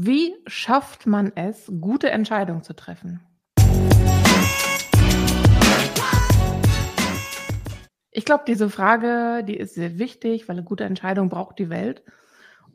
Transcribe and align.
Wie 0.00 0.36
schafft 0.46 1.08
man 1.08 1.32
es, 1.34 1.72
gute 1.80 2.12
Entscheidungen 2.12 2.62
zu 2.62 2.72
treffen? 2.72 3.18
Ich 8.12 8.24
glaube, 8.24 8.44
diese 8.46 8.70
Frage, 8.70 9.42
die 9.42 9.56
ist 9.56 9.74
sehr 9.74 9.98
wichtig, 9.98 10.48
weil 10.48 10.54
eine 10.54 10.64
gute 10.64 10.84
Entscheidung 10.84 11.28
braucht 11.28 11.58
die 11.58 11.68
Welt. 11.68 12.04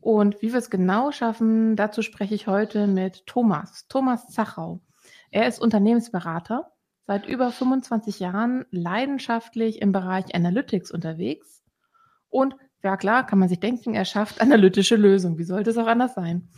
Und 0.01 0.41
wie 0.41 0.51
wir 0.51 0.59
es 0.59 0.70
genau 0.70 1.13
schaffen, 1.13 1.78
dazu 1.78 2.01
spreche 2.01 2.36
ich 2.36 2.47
heute 2.47 2.88
mit 2.88 3.26
Thomas, 3.26 3.87
Thomas 3.87 4.28
Zachau. 4.28 4.81
Er 5.31 5.47
ist 5.47 5.62
Unternehmensberater, 5.62 6.74
seit 7.08 7.26
über 7.26 7.51
25 7.51 8.19
Jahren 8.19 8.65
leidenschaftlich 8.69 9.81
im 9.81 9.94
Bereich 9.94 10.35
Analytics 10.35 10.92
unterwegs. 10.92 11.63
Und 12.28 12.58
ja 12.84 12.97
klar, 12.97 13.26
kann 13.26 13.40
man 13.40 13.50
sich 13.50 13.60
denken, 13.60 13.94
er 13.94 14.06
schafft 14.06 14.42
analytische 14.42 14.96
Lösungen. 14.96 15.38
Wie 15.38 15.44
sollte 15.44 15.70
es 15.70 15.78
auch 15.78 15.88
anders 15.88 16.13
sein? 16.13 16.49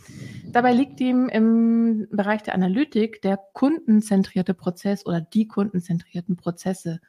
Dabei 0.46 0.72
liegt 0.72 1.00
ihm 1.00 1.28
im 1.28 2.08
Bereich 2.10 2.42
der 2.42 2.54
Analytik 2.54 3.22
der 3.22 3.38
kundenzentrierte 3.52 4.54
Prozess 4.54 5.06
oder 5.06 5.20
die 5.20 5.46
kundenzentrierten 5.46 6.36
Prozesse, 6.36 7.00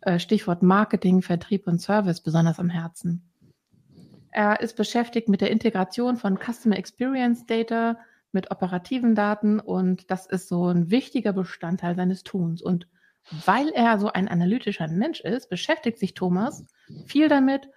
äh, 0.00 0.18
Stichwort 0.18 0.62
Marketing, 0.62 1.22
Vertrieb 1.22 1.66
und 1.66 1.80
Service, 1.80 2.20
besonders 2.20 2.58
am 2.58 2.68
Herzen. 2.68 3.30
Er 4.30 4.60
ist 4.60 4.76
beschäftigt 4.76 5.28
mit 5.28 5.40
der 5.40 5.52
Integration 5.52 6.16
von 6.16 6.36
Customer 6.38 6.76
Experience 6.76 7.46
Data 7.46 7.98
mit 8.32 8.50
operativen 8.50 9.14
Daten 9.14 9.60
und 9.60 10.10
das 10.10 10.26
ist 10.26 10.48
so 10.48 10.66
ein 10.66 10.90
wichtiger 10.90 11.32
Bestandteil 11.32 11.94
seines 11.94 12.24
Tuns. 12.24 12.60
Und 12.60 12.88
weil 13.46 13.68
er 13.68 14.00
so 14.00 14.08
ein 14.08 14.26
analytischer 14.26 14.88
Mensch 14.88 15.20
ist, 15.20 15.48
beschäftigt 15.48 15.98
sich 15.98 16.14
Thomas 16.14 16.64
viel 17.06 17.28
damit, 17.28 17.68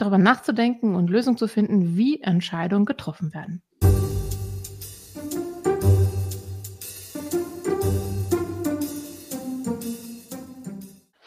darüber 0.00 0.18
nachzudenken 0.18 0.94
und 0.94 1.10
Lösungen 1.10 1.36
zu 1.36 1.48
finden, 1.48 1.96
wie 1.96 2.20
Entscheidungen 2.22 2.86
getroffen 2.86 3.34
werden. 3.34 3.62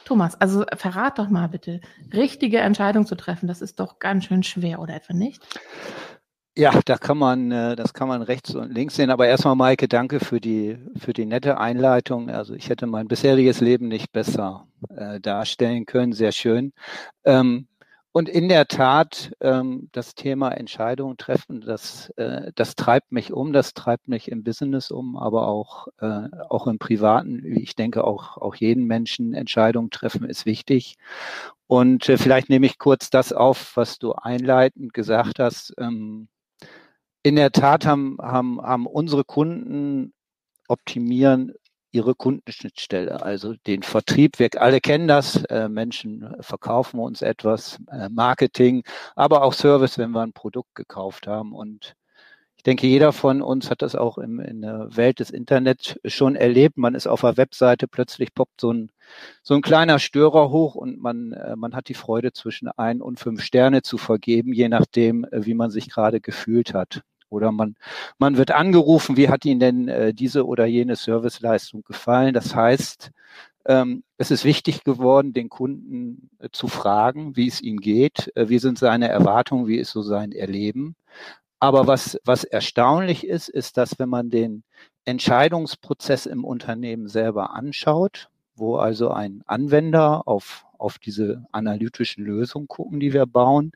Thomas, 0.06 0.40
also 0.40 0.66
verrat 0.76 1.18
doch 1.18 1.30
mal 1.30 1.48
bitte, 1.48 1.80
richtige 2.14 2.60
Entscheidungen 2.60 3.08
zu 3.08 3.16
treffen, 3.16 3.48
das 3.48 3.62
ist 3.62 3.80
doch 3.80 4.00
ganz 4.00 4.26
schön 4.26 4.44
schwer, 4.44 4.80
oder 4.80 4.96
etwa 4.96 5.14
nicht? 5.14 5.42
Ja, 6.56 6.80
da 6.86 6.98
kann 6.98 7.18
man, 7.18 7.52
äh, 7.52 7.76
das 7.76 7.96
kann 7.96 8.08
man 8.08 8.22
rechts 8.22 8.54
und 8.54 8.72
links 8.72 8.96
sehen. 8.96 9.10
Aber 9.10 9.26
erstmal, 9.26 9.56
Maike, 9.56 9.88
danke 9.88 10.20
für 10.20 10.40
die, 10.40 10.78
für 10.98 11.12
die 11.12 11.26
nette 11.26 11.58
Einleitung. 11.58 12.30
Also 12.30 12.54
ich 12.54 12.70
hätte 12.70 12.86
mein 12.86 13.08
bisheriges 13.08 13.60
Leben 13.60 13.88
nicht 13.88 14.12
besser 14.12 14.68
äh, 14.96 15.20
darstellen 15.20 15.88
können. 15.88 16.14
Sehr 16.14 16.32
schön. 16.32 16.74
Ähm, 17.26 17.68
und 18.14 18.30
in 18.30 18.48
der 18.48 18.68
Tat, 18.68 19.34
ähm, 19.42 19.90
das 19.92 20.14
Thema 20.14 20.52
Entscheidungen 20.52 21.18
treffen, 21.18 21.62
das, 21.62 22.10
äh, 22.16 22.52
das 22.54 22.76
treibt 22.76 23.12
mich 23.12 23.34
um, 23.34 23.54
das 23.54 23.74
treibt 23.74 24.08
mich 24.08 24.30
im 24.30 24.44
Business 24.44 24.92
um, 24.92 25.18
aber 25.18 25.48
auch, 25.48 25.88
äh, 26.00 26.28
auch 26.48 26.68
im 26.68 26.78
Privaten. 26.78 27.44
Ich 27.44 27.76
denke, 27.76 28.04
auch, 28.04 28.38
auch 28.38 28.54
jeden 28.54 28.86
Menschen 28.86 29.34
Entscheidungen 29.34 29.90
treffen 29.90 30.30
ist 30.30 30.46
wichtig. 30.46 30.96
Und 31.66 32.08
äh, 32.08 32.18
vielleicht 32.20 32.50
nehme 32.50 32.68
ich 32.68 32.78
kurz 32.78 33.10
das 33.10 33.34
auf, 33.34 33.76
was 33.78 33.98
du 33.98 34.14
einleitend 34.14 34.94
gesagt 34.94 35.40
hast. 35.40 35.74
Ähm, 35.80 36.28
in 37.24 37.36
der 37.36 37.52
Tat 37.52 37.88
haben, 37.88 38.18
haben, 38.22 38.62
haben 38.62 38.86
unsere 38.86 39.24
Kunden 39.24 40.14
optimieren 40.68 41.54
ihre 41.94 42.16
Kundenschnittstelle, 42.16 43.22
also 43.22 43.54
den 43.68 43.84
Vertrieb. 43.84 44.40
Wir 44.40 44.50
alle 44.58 44.82
kennen 44.82 45.08
das. 45.08 45.44
Äh, 45.46 45.70
Menschen 45.70 46.36
verkaufen 46.42 47.00
uns 47.00 47.22
etwas, 47.22 47.80
äh, 47.92 48.10
Marketing, 48.10 48.84
aber 49.16 49.44
auch 49.44 49.54
Service, 49.54 49.98
wenn 49.98 50.12
wir 50.12 50.22
ein 50.22 50.34
Produkt 50.34 50.76
gekauft 50.76 51.28
haben. 51.28 51.54
Und 51.54 51.96
ich 52.58 52.64
denke, 52.64 52.88
jeder 52.88 53.12
von 53.14 53.42
uns 53.42 53.70
hat 53.70 53.82
das 53.82 53.94
auch 53.94 54.18
im, 54.18 54.40
in 54.40 54.62
der 54.62 54.96
Welt 54.96 55.20
des 55.20 55.30
Internets 55.30 56.00
schon 56.06 56.36
erlebt. 56.36 56.78
Man 56.78 56.96
ist 56.96 57.08
auf 57.08 57.22
der 57.22 57.38
Webseite, 57.38 57.88
plötzlich 57.88 58.34
poppt 58.34 58.62
so 58.62 58.72
ein, 58.72 58.90
so 59.44 59.54
ein 59.54 59.62
kleiner 59.62 60.00
Störer 60.00 60.50
hoch 60.50 60.74
und 60.76 61.00
man, 61.00 61.34
äh, 61.34 61.56
man 61.56 61.76
hat 61.76 61.90
die 61.90 61.94
Freude, 61.94 62.34
zwischen 62.34 62.70
ein 62.70 63.02
und 63.02 63.20
fünf 63.20 63.44
Sterne 63.44 63.84
zu 63.84 63.98
vergeben, 63.98 64.52
je 64.54 64.70
nachdem, 64.70 65.26
äh, 65.26 65.46
wie 65.46 65.54
man 65.54 65.70
sich 65.72 65.90
gerade 65.90 66.22
gefühlt 66.22 66.74
hat. 66.74 67.04
Oder 67.34 67.52
man, 67.52 67.76
man 68.18 68.38
wird 68.38 68.52
angerufen, 68.52 69.18
wie 69.18 69.30
hat 69.30 69.46
Ihnen 69.46 69.60
denn 69.60 69.88
äh, 69.88 70.14
diese 70.14 70.46
oder 70.46 70.66
jene 70.66 70.96
Serviceleistung 70.96 71.84
gefallen? 71.84 72.34
Das 72.34 72.56
heißt, 72.56 73.12
ähm, 73.66 74.04
es 74.18 74.32
ist 74.32 74.44
wichtig 74.44 74.84
geworden, 74.84 75.34
den 75.34 75.50
Kunden 75.50 76.30
äh, 76.40 76.50
zu 76.52 76.68
fragen, 76.68 77.36
wie 77.36 77.48
es 77.48 77.62
ihm 77.62 77.78
geht, 77.78 78.32
äh, 78.36 78.50
wie 78.50 78.60
sind 78.60 78.78
seine 78.78 79.08
Erwartungen, 79.08 79.68
wie 79.68 79.78
ist 79.78 79.92
so 79.92 80.02
sein 80.02 80.32
Erleben. 80.32 80.96
Aber 81.60 81.88
was, 81.88 82.20
was 82.26 82.44
erstaunlich 82.44 83.26
ist, 83.26 83.48
ist, 83.48 83.78
dass 83.78 83.98
wenn 83.98 84.10
man 84.10 84.30
den 84.30 84.64
Entscheidungsprozess 85.06 86.26
im 86.26 86.44
Unternehmen 86.44 87.08
selber 87.08 87.54
anschaut, 87.54 88.30
wo 88.56 88.76
also 88.76 89.12
ein 89.12 89.44
Anwender 89.46 90.28
auf, 90.28 90.66
auf 90.78 91.00
diese 91.00 91.46
analytischen 91.54 92.26
Lösungen 92.26 92.68
gucken, 92.68 93.00
die 93.00 93.14
wir 93.14 93.26
bauen, 93.26 93.72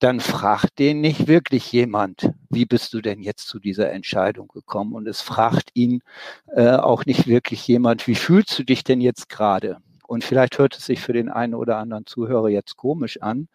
dann 0.00 0.20
fragt 0.20 0.78
den 0.78 1.00
nicht 1.00 1.28
wirklich 1.28 1.70
jemand, 1.72 2.30
wie 2.48 2.64
bist 2.64 2.92
du 2.94 3.00
denn 3.00 3.20
jetzt 3.20 3.46
zu 3.46 3.58
dieser 3.58 3.90
Entscheidung 3.92 4.48
gekommen? 4.48 4.94
Und 4.94 5.06
es 5.06 5.20
fragt 5.20 5.70
ihn 5.74 6.02
äh, 6.48 6.70
auch 6.70 7.04
nicht 7.04 7.26
wirklich 7.26 7.66
jemand, 7.68 8.06
wie 8.06 8.14
fühlst 8.14 8.58
du 8.58 8.64
dich 8.64 8.82
denn 8.82 9.00
jetzt 9.00 9.28
gerade? 9.28 9.76
Und 10.06 10.24
vielleicht 10.24 10.58
hört 10.58 10.76
es 10.76 10.86
sich 10.86 11.00
für 11.00 11.12
den 11.12 11.28
einen 11.28 11.54
oder 11.54 11.76
anderen 11.76 12.06
Zuhörer 12.06 12.48
jetzt 12.48 12.76
komisch 12.76 13.20
an, 13.22 13.48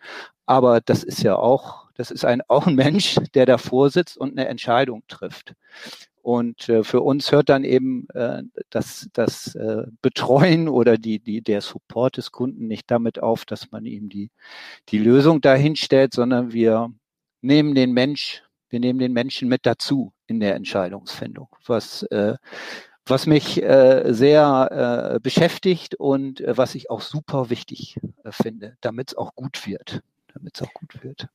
aber 0.46 0.80
das 0.82 1.04
ist 1.04 1.24
ja 1.24 1.36
auch, 1.36 1.88
das 1.96 2.12
ist 2.12 2.24
ein, 2.24 2.42
auch 2.48 2.68
ein 2.68 2.76
Mensch, 2.76 3.16
der 3.34 3.46
davor 3.46 3.90
sitzt 3.90 4.18
und 4.18 4.38
eine 4.38 4.48
Entscheidung 4.48 5.04
trifft. 5.08 5.56
Und 6.26 6.70
äh, 6.70 6.84
für 6.84 7.02
uns 7.02 7.32
hört 7.32 7.50
dann 7.50 7.64
eben 7.64 8.08
äh, 8.16 8.42
das, 8.72 9.08
das 9.14 9.54
äh, 9.54 9.84
Betreuen 10.02 10.68
oder 10.70 10.98
die, 10.98 11.20
die, 11.20 11.44
der 11.44 11.62
Support 11.62 12.18
des 12.18 12.32
Kunden 12.32 12.66
nicht 12.66 12.90
damit 12.90 13.22
auf, 13.22 13.46
dass 13.46 13.70
man 13.70 13.86
ihm 13.86 14.10
die, 14.10 14.32
die 14.90 14.98
Lösung 14.98 15.40
dahin 15.40 15.76
stellt, 15.76 16.16
sondern 16.16 16.52
wir 16.52 16.92
nehmen 17.42 17.76
den 17.76 17.92
Mensch, 17.92 18.42
wir 18.70 18.80
nehmen 18.80 18.98
den 18.98 19.14
Menschen 19.14 19.48
mit 19.48 19.68
dazu 19.68 20.14
in 20.26 20.40
der 20.40 20.56
Entscheidungsfindung, 20.56 21.48
was, 21.68 22.02
äh, 22.10 22.34
was 23.06 23.28
mich 23.28 23.62
äh, 23.62 24.06
sehr 24.12 25.14
äh, 25.18 25.20
beschäftigt 25.20 25.94
und 25.94 26.42
äh, 26.42 26.58
was 26.58 26.74
ich 26.74 26.90
auch 26.90 27.02
super 27.02 27.52
wichtig 27.52 27.98
äh, 28.24 28.32
finde, 28.32 28.78
damit 28.82 29.12
es 29.12 29.16
auch 29.16 29.36
gut 29.36 29.68
wird, 29.68 30.02
damit 30.36 30.56
es 30.56 30.62
auch 30.62 30.74
gut 30.74 31.04
wird. 31.04 31.28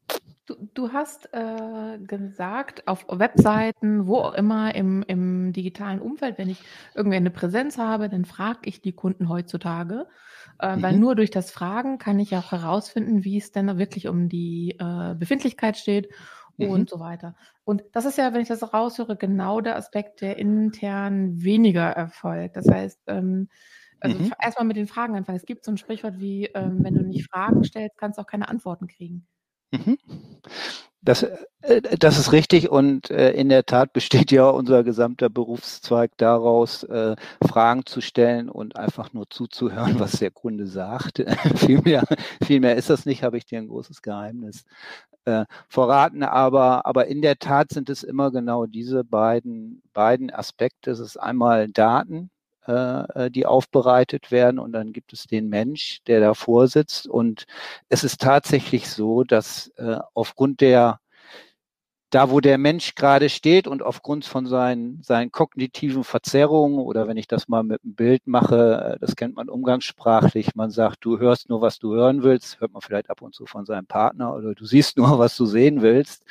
Du, 0.46 0.68
du 0.74 0.92
hast 0.92 1.28
äh, 1.32 1.98
gesagt, 1.98 2.86
auf 2.86 3.06
Webseiten, 3.08 4.06
wo 4.06 4.18
auch 4.18 4.34
immer 4.34 4.74
im, 4.74 5.04
im 5.06 5.52
digitalen 5.52 6.00
Umfeld, 6.00 6.38
wenn 6.38 6.50
ich 6.50 6.62
irgendwie 6.94 7.16
eine 7.16 7.30
Präsenz 7.30 7.78
habe, 7.78 8.08
dann 8.08 8.24
frage 8.24 8.60
ich 8.64 8.80
die 8.80 8.92
Kunden 8.92 9.28
heutzutage. 9.28 10.06
Äh, 10.58 10.76
mhm. 10.76 10.82
Weil 10.82 10.96
nur 10.96 11.14
durch 11.14 11.30
das 11.30 11.50
Fragen 11.50 11.98
kann 11.98 12.18
ich 12.18 12.36
auch 12.36 12.52
herausfinden, 12.52 13.24
wie 13.24 13.38
es 13.38 13.52
denn 13.52 13.78
wirklich 13.78 14.08
um 14.08 14.28
die 14.28 14.76
äh, 14.78 15.14
Befindlichkeit 15.14 15.76
steht 15.76 16.08
mhm. 16.56 16.70
und 16.70 16.90
so 16.90 17.00
weiter. 17.00 17.34
Und 17.64 17.84
das 17.92 18.04
ist 18.04 18.18
ja, 18.18 18.32
wenn 18.32 18.42
ich 18.42 18.48
das 18.48 18.72
raushöre, 18.72 19.16
genau 19.16 19.60
der 19.60 19.76
Aspekt, 19.76 20.20
der 20.20 20.36
intern 20.38 21.42
weniger 21.42 21.88
erfolgt. 21.90 22.56
Das 22.56 22.68
heißt, 22.68 23.00
ähm, 23.06 23.48
also 24.00 24.18
mhm. 24.18 24.32
erstmal 24.40 24.66
mit 24.66 24.76
den 24.76 24.86
Fragen 24.86 25.16
anfangen. 25.16 25.36
Es 25.36 25.46
gibt 25.46 25.64
so 25.64 25.70
ein 25.70 25.78
Sprichwort 25.78 26.18
wie, 26.18 26.46
ähm, 26.46 26.82
wenn 26.82 26.94
du 26.94 27.02
nicht 27.02 27.30
Fragen 27.30 27.64
stellst, 27.64 27.96
kannst 27.98 28.18
du 28.18 28.22
auch 28.22 28.26
keine 28.26 28.48
Antworten 28.48 28.86
kriegen. 28.86 29.26
Mhm. 29.72 29.98
Das, 31.02 31.22
äh, 31.22 31.80
das 31.98 32.18
ist 32.18 32.32
richtig 32.32 32.70
und 32.70 33.10
äh, 33.10 33.32
in 33.32 33.48
der 33.48 33.64
Tat 33.64 33.94
besteht 33.94 34.30
ja 34.30 34.50
unser 34.50 34.84
gesamter 34.84 35.30
Berufszweig 35.30 36.10
daraus, 36.18 36.82
äh, 36.84 37.16
Fragen 37.42 37.86
zu 37.86 38.02
stellen 38.02 38.50
und 38.50 38.76
einfach 38.76 39.14
nur 39.14 39.30
zuzuhören, 39.30 39.98
was 39.98 40.12
der 40.18 40.30
Kunde 40.30 40.66
sagt. 40.66 41.24
viel, 41.56 41.80
mehr, 41.80 42.04
viel 42.42 42.60
mehr 42.60 42.76
ist 42.76 42.90
das 42.90 43.06
nicht, 43.06 43.22
habe 43.22 43.38
ich 43.38 43.46
dir 43.46 43.58
ein 43.58 43.68
großes 43.68 44.02
Geheimnis 44.02 44.64
verraten. 45.68 46.22
Aber, 46.24 46.86
aber 46.86 47.06
in 47.06 47.20
der 47.20 47.38
Tat 47.38 47.70
sind 47.70 47.90
es 47.90 48.02
immer 48.02 48.32
genau 48.32 48.64
diese 48.66 49.04
beiden, 49.04 49.82
beiden 49.92 50.30
Aspekte. 50.30 50.90
Es 50.90 50.98
ist 50.98 51.18
einmal 51.18 51.68
Daten, 51.68 52.30
äh, 52.70 53.26
äh, 53.26 53.30
die 53.30 53.46
aufbereitet 53.46 54.30
werden 54.30 54.60
und 54.60 54.72
dann 54.72 54.92
gibt 54.92 55.12
es 55.12 55.24
den 55.24 55.48
Mensch, 55.48 56.00
der 56.06 56.20
davor 56.20 56.68
sitzt. 56.68 57.08
Und 57.08 57.46
es 57.88 58.04
ist 58.04 58.20
tatsächlich 58.20 58.88
so, 58.88 59.24
dass 59.24 59.72
äh, 59.76 59.98
aufgrund 60.14 60.60
der 60.60 61.00
da, 62.10 62.30
wo 62.30 62.40
der 62.40 62.58
Mensch 62.58 62.94
gerade 62.96 63.28
steht 63.28 63.68
und 63.68 63.82
aufgrund 63.82 64.24
von 64.24 64.46
seinen, 64.46 65.00
seinen 65.02 65.30
kognitiven 65.30 66.02
Verzerrungen 66.02 66.80
oder 66.80 67.06
wenn 67.06 67.16
ich 67.16 67.28
das 67.28 67.48
mal 67.48 67.62
mit 67.62 67.82
einem 67.84 67.94
Bild 67.94 68.26
mache, 68.26 68.94
äh, 68.94 68.98
das 69.00 69.14
kennt 69.14 69.36
man 69.36 69.48
umgangssprachlich, 69.48 70.54
man 70.56 70.70
sagt, 70.70 71.04
du 71.04 71.18
hörst 71.20 71.48
nur, 71.48 71.60
was 71.60 71.78
du 71.78 71.94
hören 71.94 72.22
willst, 72.24 72.60
hört 72.60 72.72
man 72.72 72.82
vielleicht 72.82 73.10
ab 73.10 73.22
und 73.22 73.34
zu 73.34 73.46
von 73.46 73.64
seinem 73.64 73.86
Partner 73.86 74.34
oder 74.34 74.54
du 74.54 74.64
siehst 74.64 74.96
nur, 74.96 75.18
was 75.18 75.36
du 75.36 75.46
sehen 75.46 75.82
willst. 75.82 76.24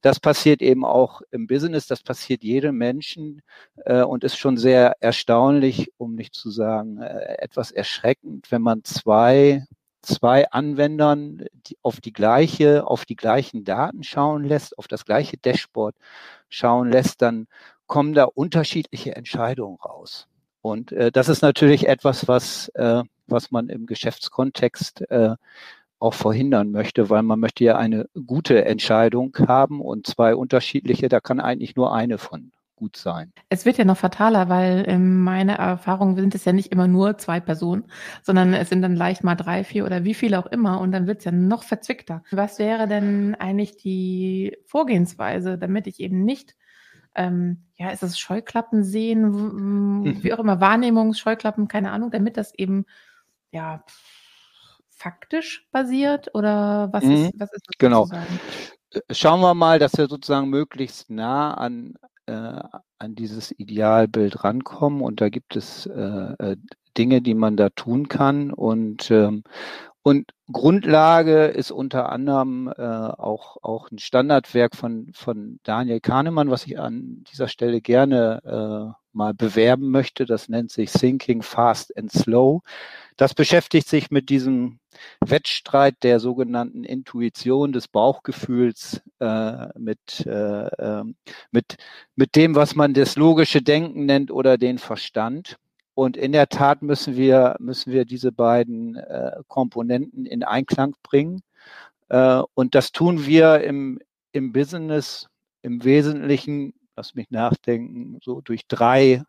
Das 0.00 0.18
passiert 0.20 0.62
eben 0.62 0.84
auch 0.84 1.20
im 1.30 1.46
Business, 1.46 1.86
das 1.86 2.02
passiert 2.02 2.42
jedem 2.42 2.76
Menschen 2.78 3.42
äh, 3.84 4.02
und 4.02 4.24
ist 4.24 4.38
schon 4.38 4.56
sehr 4.56 4.96
erstaunlich, 5.00 5.92
um 5.98 6.14
nicht 6.14 6.34
zu 6.34 6.50
sagen 6.50 7.00
äh, 7.02 7.36
etwas 7.38 7.70
erschreckend, 7.70 8.50
wenn 8.50 8.62
man 8.62 8.84
zwei 8.84 9.66
zwei 10.06 10.50
Anwendern 10.50 11.44
die 11.66 11.76
auf 11.82 12.00
die 12.00 12.12
gleiche, 12.12 12.86
auf 12.86 13.04
die 13.04 13.16
gleichen 13.16 13.64
Daten 13.64 14.02
schauen 14.02 14.44
lässt, 14.44 14.78
auf 14.78 14.88
das 14.88 15.04
gleiche 15.04 15.36
Dashboard 15.36 15.94
schauen 16.48 16.90
lässt, 16.90 17.22
dann 17.22 17.46
kommen 17.86 18.14
da 18.14 18.24
unterschiedliche 18.24 19.16
Entscheidungen 19.16 19.78
raus. 19.78 20.28
Und 20.62 20.92
äh, 20.92 21.12
das 21.12 21.28
ist 21.28 21.42
natürlich 21.42 21.86
etwas, 21.86 22.26
was, 22.28 22.68
äh, 22.70 23.02
was 23.26 23.50
man 23.50 23.68
im 23.68 23.86
Geschäftskontext 23.86 25.08
äh, 25.10 25.36
auch 25.98 26.14
verhindern 26.14 26.70
möchte, 26.72 27.08
weil 27.08 27.22
man 27.22 27.40
möchte 27.40 27.64
ja 27.64 27.76
eine 27.76 28.08
gute 28.26 28.64
Entscheidung 28.64 29.36
haben 29.46 29.80
und 29.80 30.06
zwei 30.06 30.34
unterschiedliche, 30.34 31.08
da 31.08 31.20
kann 31.20 31.40
eigentlich 31.40 31.76
nur 31.76 31.94
eine 31.94 32.18
von 32.18 32.52
gut 32.76 32.96
sein. 32.96 33.32
Es 33.48 33.64
wird 33.64 33.78
ja 33.78 33.84
noch 33.84 33.96
fataler, 33.96 34.48
weil 34.48 34.82
in 34.82 35.18
meiner 35.20 35.54
Erfahrung 35.54 36.14
sind 36.16 36.34
es 36.34 36.44
ja 36.44 36.52
nicht 36.52 36.70
immer 36.70 36.86
nur 36.86 37.18
zwei 37.18 37.40
Personen, 37.40 37.90
sondern 38.22 38.54
es 38.54 38.68
sind 38.68 38.82
dann 38.82 38.94
leicht 38.94 39.24
mal 39.24 39.34
drei, 39.34 39.64
vier 39.64 39.84
oder 39.84 40.04
wie 40.04 40.14
viele 40.14 40.38
auch 40.38 40.46
immer 40.46 40.80
und 40.80 40.92
dann 40.92 41.06
wird 41.06 41.18
es 41.18 41.24
ja 41.24 41.32
noch 41.32 41.62
verzwickter. 41.62 42.22
Was 42.30 42.58
wäre 42.58 42.86
denn 42.86 43.34
eigentlich 43.34 43.76
die 43.76 44.56
Vorgehensweise, 44.66 45.58
damit 45.58 45.86
ich 45.86 46.00
eben 46.00 46.24
nicht 46.24 46.54
ähm, 47.16 47.64
ja, 47.76 47.90
ist 47.90 48.02
es 48.02 48.18
Scheuklappen 48.18 48.84
sehen, 48.84 50.02
mhm. 50.02 50.22
wie 50.22 50.32
auch 50.34 50.38
immer, 50.38 50.60
Wahrnehmungsscheuklappen, 50.60 51.66
keine 51.66 51.90
Ahnung, 51.90 52.10
damit 52.10 52.36
das 52.36 52.54
eben, 52.54 52.84
ja, 53.50 53.82
faktisch 54.90 55.66
basiert 55.72 56.34
oder 56.34 56.88
was 56.92 57.04
mhm. 57.04 57.12
ist, 57.12 57.32
was 57.36 57.52
ist 57.52 57.66
das 57.66 57.78
Genau. 57.78 58.04
Sozusagen? 58.04 58.40
Äh, 58.90 59.00
schauen 59.14 59.40
wir 59.40 59.54
mal, 59.54 59.78
dass 59.78 59.96
wir 59.96 60.08
sozusagen 60.08 60.48
möglichst 60.48 61.10
nah 61.10 61.54
an, 61.54 61.94
äh, 62.26 62.60
an 62.98 63.14
dieses 63.14 63.52
Idealbild 63.58 64.44
rankommen. 64.44 65.02
Und 65.02 65.20
da 65.20 65.28
gibt 65.28 65.56
es 65.56 65.86
äh, 65.86 66.34
äh 66.38 66.56
Dinge, 66.96 67.20
die 67.20 67.34
man 67.34 67.58
da 67.58 67.68
tun 67.68 68.08
kann. 68.08 68.50
Und 68.50 69.10
ähm, 69.10 69.44
und 70.06 70.30
Grundlage 70.52 71.46
ist 71.46 71.72
unter 71.72 72.12
anderem 72.12 72.68
äh, 72.68 72.80
auch, 72.80 73.56
auch 73.64 73.90
ein 73.90 73.98
Standardwerk 73.98 74.76
von, 74.76 75.10
von 75.12 75.58
Daniel 75.64 75.98
Kahnemann, 75.98 76.48
was 76.48 76.64
ich 76.64 76.78
an 76.78 77.24
dieser 77.32 77.48
Stelle 77.48 77.80
gerne 77.80 78.94
äh, 78.94 79.00
mal 79.12 79.34
bewerben 79.34 79.90
möchte. 79.90 80.24
Das 80.24 80.48
nennt 80.48 80.70
sich 80.70 80.92
Thinking 80.92 81.42
Fast 81.42 81.96
and 81.98 82.12
Slow. 82.12 82.60
Das 83.16 83.34
beschäftigt 83.34 83.88
sich 83.88 84.12
mit 84.12 84.28
diesem 84.28 84.78
Wettstreit 85.26 85.96
der 86.04 86.20
sogenannten 86.20 86.84
Intuition 86.84 87.72
des 87.72 87.88
Bauchgefühls 87.88 89.02
äh, 89.18 89.76
mit, 89.76 90.24
äh, 90.24 90.68
ähm, 90.78 91.16
mit, 91.50 91.78
mit 92.14 92.36
dem, 92.36 92.54
was 92.54 92.76
man 92.76 92.94
das 92.94 93.16
logische 93.16 93.60
Denken 93.60 94.06
nennt 94.06 94.30
oder 94.30 94.56
den 94.56 94.78
Verstand. 94.78 95.58
Und 95.96 96.18
in 96.18 96.32
der 96.32 96.50
Tat 96.50 96.82
müssen 96.82 97.16
wir, 97.16 97.56
müssen 97.58 97.90
wir 97.90 98.04
diese 98.04 98.30
beiden 98.30 98.96
äh, 98.96 99.40
Komponenten 99.48 100.26
in 100.26 100.44
Einklang 100.44 100.94
bringen. 101.02 101.40
Äh, 102.10 102.42
und 102.52 102.74
das 102.74 102.92
tun 102.92 103.24
wir 103.24 103.62
im, 103.62 103.98
im 104.32 104.52
Business 104.52 105.26
im 105.62 105.82
Wesentlichen, 105.84 106.74
lass 106.96 107.14
mich 107.14 107.30
nachdenken, 107.30 108.18
so 108.22 108.42
durch 108.42 108.66
drei, 108.68 109.22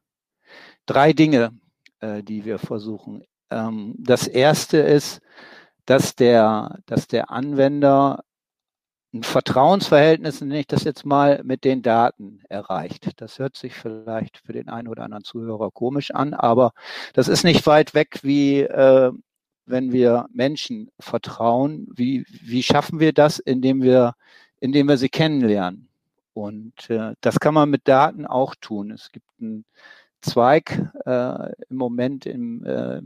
drei 0.85 1.13
Dinge, 1.13 1.57
äh, 2.01 2.21
die 2.21 2.43
wir 2.43 2.59
versuchen. 2.59 3.23
Ähm, 3.49 3.95
das 3.97 4.27
erste 4.27 4.79
ist, 4.79 5.21
dass 5.85 6.15
der, 6.15 6.79
dass 6.85 7.07
der 7.07 7.31
Anwender 7.31 8.25
ein 9.17 9.23
Vertrauensverhältnis, 9.23 10.41
nenne 10.41 10.59
ich 10.59 10.67
das 10.67 10.83
jetzt 10.83 11.05
mal, 11.05 11.41
mit 11.43 11.63
den 11.63 11.81
Daten 11.81 12.41
erreicht. 12.49 13.09
Das 13.17 13.39
hört 13.39 13.55
sich 13.57 13.73
vielleicht 13.73 14.37
für 14.37 14.53
den 14.53 14.69
einen 14.69 14.87
oder 14.87 15.03
anderen 15.03 15.23
Zuhörer 15.23 15.71
komisch 15.71 16.11
an, 16.11 16.33
aber 16.33 16.73
das 17.13 17.27
ist 17.27 17.43
nicht 17.43 17.65
weit 17.67 17.93
weg, 17.93 18.19
wie 18.23 18.61
äh, 18.61 19.11
wenn 19.65 19.91
wir 19.91 20.27
Menschen 20.31 20.91
vertrauen. 20.99 21.87
Wie, 21.93 22.25
wie 22.29 22.63
schaffen 22.63 22.99
wir 22.99 23.13
das, 23.13 23.39
indem 23.39 23.81
wir, 23.81 24.13
indem 24.59 24.87
wir 24.87 24.97
sie 24.97 25.09
kennenlernen? 25.09 25.89
Und 26.33 26.89
äh, 26.89 27.13
das 27.21 27.39
kann 27.39 27.53
man 27.53 27.69
mit 27.69 27.87
Daten 27.87 28.25
auch 28.25 28.55
tun. 28.55 28.91
Es 28.91 29.11
gibt 29.11 29.27
einen 29.41 29.65
Zweig 30.21 30.91
äh, 31.05 31.51
im 31.69 31.77
Moment 31.77 32.25
im, 32.25 32.65
äh, 32.65 33.01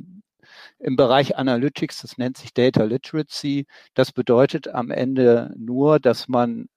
im 0.80 0.96
Bereich 0.96 1.38
Analytics, 1.38 2.02
das 2.02 2.18
nennt 2.18 2.38
sich 2.38 2.54
Data 2.54 2.84
Literacy. 2.84 3.66
Das 3.94 4.12
bedeutet 4.12 4.68
am 4.68 4.92
Ende 4.92 5.54
nur, 5.58 6.00
dass 6.00 6.28
man 6.28 6.68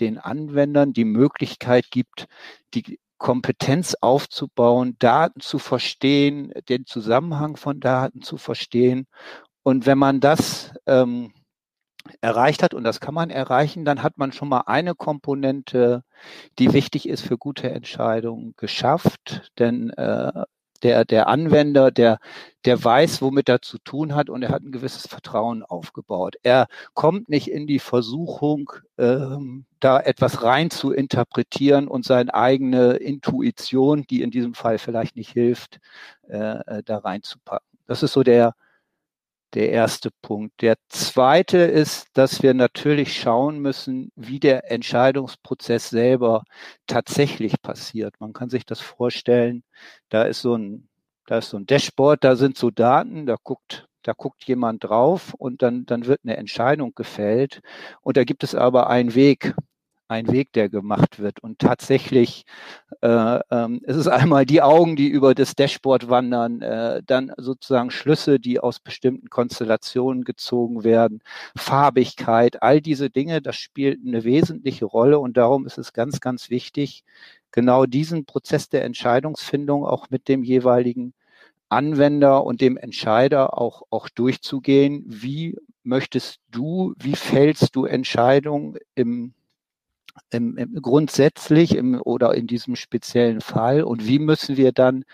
den 0.00 0.18
Anwendern 0.18 0.92
die 0.92 1.04
Möglichkeit 1.04 1.90
gibt, 1.90 2.26
die 2.74 2.98
Kompetenz 3.18 3.96
aufzubauen, 4.00 4.96
Daten 4.98 5.40
zu 5.40 5.58
verstehen, 5.58 6.52
den 6.68 6.84
Zusammenhang 6.84 7.56
von 7.56 7.80
Daten 7.80 8.22
zu 8.22 8.36
verstehen. 8.36 9.06
Und 9.62 9.86
wenn 9.86 9.98
man 9.98 10.20
das 10.20 10.74
ähm, 10.86 11.32
erreicht 12.20 12.62
hat, 12.62 12.74
und 12.74 12.84
das 12.84 13.00
kann 13.00 13.14
man 13.14 13.30
erreichen, 13.30 13.84
dann 13.84 14.02
hat 14.02 14.18
man 14.18 14.32
schon 14.32 14.48
mal 14.48 14.64
eine 14.66 14.94
Komponente, 14.94 16.04
die 16.58 16.72
wichtig 16.72 17.08
ist 17.08 17.22
für 17.22 17.38
gute 17.38 17.70
Entscheidungen, 17.70 18.54
geschafft. 18.56 19.50
Denn 19.58 19.90
äh, 19.90 20.44
der, 20.82 21.04
der 21.04 21.28
Anwender, 21.28 21.90
der, 21.90 22.18
der 22.64 22.82
weiß, 22.82 23.22
womit 23.22 23.48
er 23.48 23.62
zu 23.62 23.78
tun 23.78 24.14
hat 24.14 24.30
und 24.30 24.42
er 24.42 24.50
hat 24.50 24.62
ein 24.62 24.72
gewisses 24.72 25.06
Vertrauen 25.06 25.62
aufgebaut. 25.62 26.36
Er 26.42 26.66
kommt 26.94 27.28
nicht 27.28 27.48
in 27.48 27.66
die 27.66 27.78
Versuchung, 27.78 28.72
ähm, 28.98 29.64
da 29.80 30.00
etwas 30.00 30.42
rein 30.42 30.70
zu 30.70 30.92
interpretieren 30.92 31.88
und 31.88 32.04
seine 32.04 32.34
eigene 32.34 32.94
Intuition, 32.94 34.04
die 34.08 34.22
in 34.22 34.30
diesem 34.30 34.54
Fall 34.54 34.78
vielleicht 34.78 35.16
nicht 35.16 35.30
hilft, 35.30 35.80
äh, 36.28 36.58
äh 36.66 36.82
da 36.84 36.98
reinzupacken. 36.98 37.66
Das 37.86 38.02
ist 38.02 38.12
so 38.12 38.22
der, 38.22 38.54
der 39.54 39.70
erste 39.70 40.10
Punkt. 40.22 40.60
Der 40.62 40.76
zweite 40.88 41.58
ist, 41.58 42.08
dass 42.14 42.42
wir 42.42 42.54
natürlich 42.54 43.20
schauen 43.20 43.58
müssen, 43.60 44.10
wie 44.16 44.40
der 44.40 44.70
Entscheidungsprozess 44.70 45.90
selber 45.90 46.44
tatsächlich 46.86 47.62
passiert. 47.62 48.14
Man 48.20 48.32
kann 48.32 48.50
sich 48.50 48.66
das 48.66 48.80
vorstellen, 48.80 49.62
da 50.08 50.24
ist 50.24 50.42
so 50.42 50.56
ein, 50.56 50.88
da 51.26 51.38
ist 51.38 51.50
so 51.50 51.56
ein 51.56 51.66
Dashboard, 51.66 52.24
da 52.24 52.36
sind 52.36 52.58
so 52.58 52.70
Daten, 52.70 53.26
da 53.26 53.36
guckt 53.42 53.88
da 54.04 54.12
guckt 54.12 54.44
jemand 54.44 54.84
drauf 54.84 55.34
und 55.34 55.62
dann, 55.62 55.86
dann 55.86 56.06
wird 56.06 56.20
eine 56.24 56.36
Entscheidung 56.36 56.94
gefällt. 56.94 57.62
Und 58.02 58.16
da 58.18 58.24
gibt 58.24 58.44
es 58.44 58.54
aber 58.54 58.90
einen 58.90 59.14
Weg, 59.14 59.54
ein 60.08 60.30
Weg, 60.30 60.52
der 60.52 60.68
gemacht 60.68 61.18
wird. 61.18 61.40
Und 61.40 61.58
tatsächlich 61.58 62.44
äh, 63.00 63.40
ähm, 63.50 63.80
es 63.84 63.96
ist 63.96 64.08
einmal 64.08 64.46
die 64.46 64.62
Augen, 64.62 64.96
die 64.96 65.08
über 65.08 65.34
das 65.34 65.54
Dashboard 65.54 66.08
wandern, 66.08 66.62
äh, 66.62 67.02
dann 67.04 67.32
sozusagen 67.36 67.90
Schlüsse, 67.90 68.40
die 68.40 68.60
aus 68.60 68.80
bestimmten 68.80 69.28
Konstellationen 69.30 70.24
gezogen 70.24 70.84
werden, 70.84 71.20
Farbigkeit, 71.56 72.62
all 72.62 72.80
diese 72.80 73.10
Dinge, 73.10 73.42
das 73.42 73.56
spielt 73.56 74.00
eine 74.06 74.24
wesentliche 74.24 74.84
Rolle. 74.84 75.18
Und 75.18 75.36
darum 75.36 75.66
ist 75.66 75.78
es 75.78 75.92
ganz, 75.92 76.20
ganz 76.20 76.50
wichtig, 76.50 77.04
genau 77.52 77.86
diesen 77.86 78.24
Prozess 78.24 78.68
der 78.68 78.84
Entscheidungsfindung 78.84 79.84
auch 79.84 80.10
mit 80.10 80.28
dem 80.28 80.42
jeweiligen 80.42 81.14
Anwender 81.68 82.44
und 82.44 82.60
dem 82.60 82.76
Entscheider 82.76 83.58
auch, 83.58 83.82
auch 83.90 84.08
durchzugehen. 84.08 85.04
Wie 85.06 85.56
möchtest 85.82 86.40
du, 86.50 86.94
wie 86.98 87.16
fällst 87.16 87.74
du 87.76 87.84
Entscheidungen 87.84 88.76
im 88.94 89.34
im, 90.30 90.56
im 90.56 90.74
grundsätzlich 90.82 91.76
im, 91.76 92.00
oder 92.00 92.34
in 92.34 92.46
diesem 92.46 92.76
speziellen 92.76 93.40
Fall 93.40 93.82
und 93.82 94.06
wie 94.06 94.18
müssen 94.18 94.56
wir 94.56 94.72
dann 94.72 95.04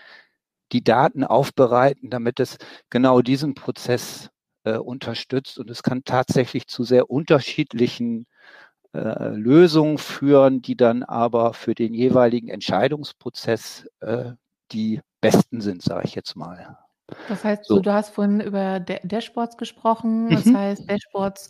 die 0.71 0.83
Daten 0.83 1.23
aufbereiten, 1.23 2.09
damit 2.09 2.39
es 2.39 2.57
genau 2.89 3.21
diesen 3.21 3.55
Prozess 3.55 4.29
äh, 4.63 4.77
unterstützt. 4.77 5.59
Und 5.59 5.69
es 5.69 5.83
kann 5.83 6.03
tatsächlich 6.03 6.67
zu 6.67 6.83
sehr 6.83 7.09
unterschiedlichen 7.09 8.25
äh, 8.93 9.29
Lösungen 9.29 9.97
führen, 9.97 10.61
die 10.61 10.75
dann 10.75 11.03
aber 11.03 11.53
für 11.53 11.75
den 11.75 11.93
jeweiligen 11.93 12.49
Entscheidungsprozess 12.49 13.87
äh, 14.01 14.31
die 14.71 15.01
besten 15.19 15.61
sind, 15.61 15.81
sage 15.81 16.05
ich 16.05 16.15
jetzt 16.15 16.35
mal. 16.35 16.77
Das 17.27 17.43
heißt, 17.43 17.65
so. 17.65 17.79
du 17.79 17.93
hast 17.93 18.13
vorhin 18.13 18.41
über 18.41 18.79
Dashboards 18.79 19.57
gesprochen. 19.57 20.29
Das 20.29 20.45
mhm. 20.45 20.57
heißt, 20.57 20.89
Dashboards 20.89 21.49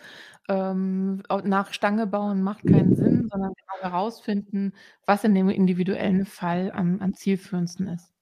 ähm, 0.49 1.23
nach 1.43 1.73
Stange 1.73 2.07
bauen 2.07 2.41
macht 2.41 2.63
keinen 2.65 2.95
Sinn, 2.95 3.27
sondern 3.31 3.53
genau 3.53 3.91
herausfinden, 3.91 4.73
was 5.05 5.23
in 5.23 5.35
dem 5.35 5.49
individuellen 5.49 6.25
Fall 6.25 6.71
am, 6.73 6.99
am 6.99 7.13
zielführendsten 7.13 7.87
ist. 7.87 8.13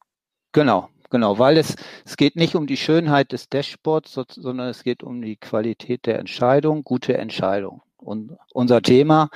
Genau, 0.51 0.89
genau, 1.09 1.39
weil 1.39 1.57
es, 1.57 1.75
es 2.05 2.17
geht 2.17 2.35
nicht 2.35 2.55
um 2.55 2.67
die 2.67 2.77
Schönheit 2.77 3.31
des 3.31 3.49
Dashboards, 3.49 4.13
sondern 4.13 4.67
es 4.69 4.83
geht 4.83 5.03
um 5.03 5.21
die 5.21 5.37
Qualität 5.37 6.05
der 6.05 6.19
Entscheidung, 6.19 6.83
gute 6.83 7.17
Entscheidung. 7.17 7.81
Und 7.97 8.37
unser 8.53 8.81
Thema. 8.81 9.29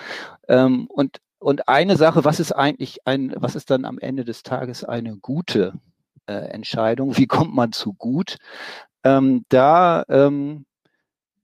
Ähm, 0.47 0.87
und, 0.87 1.19
und 1.39 1.67
eine 1.67 1.97
Sache, 1.97 2.23
was 2.23 2.39
ist 2.39 2.53
eigentlich 2.53 3.05
ein, 3.05 3.33
was 3.35 3.55
ist 3.55 3.69
dann 3.69 3.85
am 3.85 3.99
Ende 3.99 4.23
des 4.23 4.43
Tages 4.43 4.83
eine 4.83 5.17
gute 5.17 5.73
äh, 6.27 6.33
Entscheidung? 6.33 7.15
Wie 7.17 7.27
kommt 7.27 7.53
man 7.53 7.71
zu 7.71 7.93
gut? 7.93 8.37
Ähm, 9.03 9.45
da 9.49 10.03
ähm, 10.09 10.65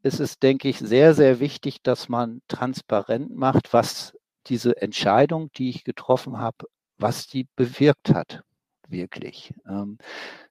ist 0.03 0.19
es, 0.19 0.39
denke 0.39 0.69
ich, 0.69 0.79
sehr, 0.79 1.13
sehr 1.13 1.39
wichtig, 1.39 1.81
dass 1.83 2.09
man 2.09 2.41
transparent 2.47 3.35
macht, 3.35 3.73
was 3.73 4.13
diese 4.47 4.81
Entscheidung, 4.81 5.51
die 5.53 5.69
ich 5.69 5.83
getroffen 5.83 6.39
habe, 6.39 6.67
was 6.97 7.27
die 7.27 7.47
bewirkt 7.55 8.13
hat. 8.13 8.41
Wirklich. 8.91 9.53
Ähm, 9.67 9.97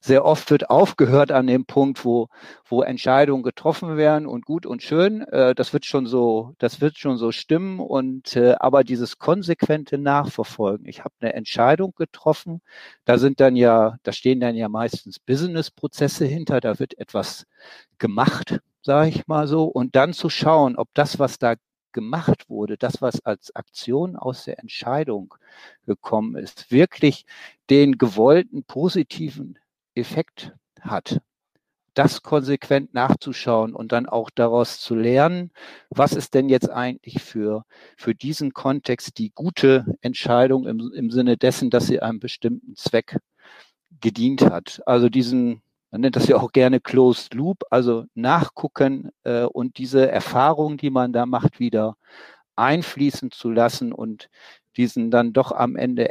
sehr 0.00 0.24
oft 0.24 0.50
wird 0.50 0.70
aufgehört 0.70 1.32
an 1.32 1.46
dem 1.46 1.64
Punkt, 1.64 2.04
wo, 2.04 2.28
wo 2.66 2.82
Entscheidungen 2.82 3.42
getroffen 3.42 3.96
werden 3.96 4.26
und 4.26 4.44
gut 4.44 4.66
und 4.66 4.82
schön. 4.82 5.22
Äh, 5.22 5.54
das 5.54 5.72
wird 5.72 5.84
schon 5.84 6.06
so, 6.06 6.54
das 6.58 6.80
wird 6.80 6.98
schon 6.98 7.16
so 7.18 7.32
stimmen 7.32 7.80
und 7.80 8.36
äh, 8.36 8.54
aber 8.60 8.84
dieses 8.84 9.18
konsequente 9.18 9.98
Nachverfolgen. 9.98 10.86
Ich 10.86 11.00
habe 11.04 11.14
eine 11.20 11.34
Entscheidung 11.34 11.94
getroffen. 11.96 12.60
Da 13.04 13.18
sind 13.18 13.40
dann 13.40 13.56
ja, 13.56 13.96
da 14.02 14.12
stehen 14.12 14.40
dann 14.40 14.54
ja 14.54 14.68
meistens 14.68 15.18
Business-Prozesse 15.18 16.24
hinter. 16.26 16.60
Da 16.60 16.78
wird 16.78 16.98
etwas 16.98 17.46
gemacht, 17.98 18.60
sage 18.82 19.10
ich 19.10 19.26
mal 19.26 19.46
so, 19.48 19.64
und 19.64 19.96
dann 19.96 20.12
zu 20.12 20.30
schauen, 20.30 20.76
ob 20.76 20.88
das, 20.94 21.18
was 21.18 21.38
da 21.38 21.54
gemacht 21.98 22.48
wurde, 22.48 22.76
das, 22.76 23.02
was 23.02 23.24
als 23.24 23.56
Aktion 23.56 24.14
aus 24.14 24.44
der 24.44 24.60
Entscheidung 24.60 25.34
gekommen 25.84 26.36
ist, 26.36 26.70
wirklich 26.70 27.26
den 27.70 27.98
gewollten 27.98 28.62
positiven 28.62 29.58
Effekt 29.96 30.52
hat. 30.80 31.20
Das 31.94 32.22
konsequent 32.22 32.94
nachzuschauen 32.94 33.74
und 33.74 33.90
dann 33.90 34.06
auch 34.06 34.30
daraus 34.30 34.78
zu 34.78 34.94
lernen, 34.94 35.50
was 35.90 36.12
ist 36.12 36.34
denn 36.34 36.48
jetzt 36.48 36.70
eigentlich 36.70 37.20
für, 37.20 37.64
für 37.96 38.14
diesen 38.14 38.52
Kontext 38.54 39.18
die 39.18 39.32
gute 39.34 39.84
Entscheidung 40.00 40.68
im, 40.68 40.92
im 40.94 41.10
Sinne 41.10 41.36
dessen, 41.36 41.68
dass 41.68 41.88
sie 41.88 41.98
einem 42.00 42.20
bestimmten 42.20 42.76
Zweck 42.76 43.18
gedient 44.00 44.42
hat. 44.42 44.80
Also 44.86 45.08
diesen 45.08 45.62
man 45.90 46.00
nennt 46.02 46.16
das 46.16 46.28
ja 46.28 46.36
auch 46.36 46.52
gerne 46.52 46.80
Closed 46.80 47.34
Loop, 47.34 47.64
also 47.70 48.04
nachgucken 48.14 49.10
äh, 49.24 49.44
und 49.44 49.78
diese 49.78 50.10
Erfahrung, 50.10 50.76
die 50.76 50.90
man 50.90 51.12
da 51.12 51.26
macht, 51.26 51.60
wieder 51.60 51.96
einfließen 52.56 53.30
zu 53.30 53.50
lassen 53.50 53.92
und 53.92 54.28
diesen 54.76 55.10
dann 55.10 55.32
doch 55.32 55.52
am 55.52 55.76
Ende 55.76 56.10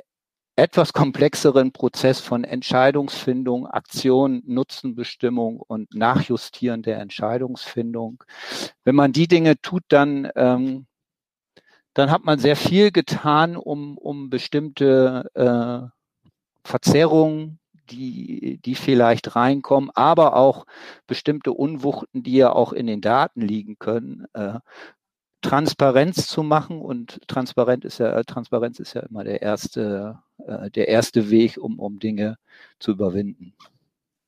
etwas 0.55 0.91
komplexeren 0.91 1.71
Prozess 1.71 2.19
von 2.19 2.43
Entscheidungsfindung, 2.43 3.67
Aktion, 3.67 4.41
Nutzenbestimmung 4.47 5.59
und 5.59 5.93
Nachjustieren 5.93 6.81
der 6.81 6.99
Entscheidungsfindung. 6.99 8.23
Wenn 8.83 8.95
man 8.95 9.11
die 9.11 9.27
Dinge 9.27 9.61
tut, 9.61 9.83
dann, 9.89 10.31
ähm, 10.35 10.87
dann 11.93 12.09
hat 12.09 12.23
man 12.23 12.39
sehr 12.39 12.55
viel 12.55 12.91
getan, 12.91 13.55
um, 13.55 13.99
um 13.99 14.31
bestimmte 14.31 15.29
äh, 15.35 15.87
Verzerrungen 16.67 17.59
die, 17.89 18.59
die 18.63 18.75
vielleicht 18.75 19.35
reinkommen, 19.35 19.89
aber 19.93 20.35
auch 20.35 20.65
bestimmte 21.07 21.53
Unwuchten, 21.53 22.23
die 22.23 22.35
ja 22.35 22.51
auch 22.51 22.73
in 22.73 22.87
den 22.87 23.01
Daten 23.01 23.41
liegen 23.41 23.77
können, 23.79 24.25
äh, 24.33 24.59
Transparenz 25.41 26.27
zu 26.27 26.43
machen 26.43 26.81
und 26.81 27.21
Transparenz 27.27 27.85
ist 27.85 27.99
ja, 27.99 28.23
Transparenz 28.23 28.79
ist 28.79 28.93
ja 28.93 29.01
immer 29.01 29.23
der 29.23 29.41
erste, 29.41 30.19
äh, 30.45 30.69
der 30.71 30.87
erste 30.87 31.29
Weg, 31.29 31.57
um, 31.57 31.79
um 31.79 31.99
Dinge 31.99 32.37
zu 32.79 32.91
überwinden. 32.91 33.53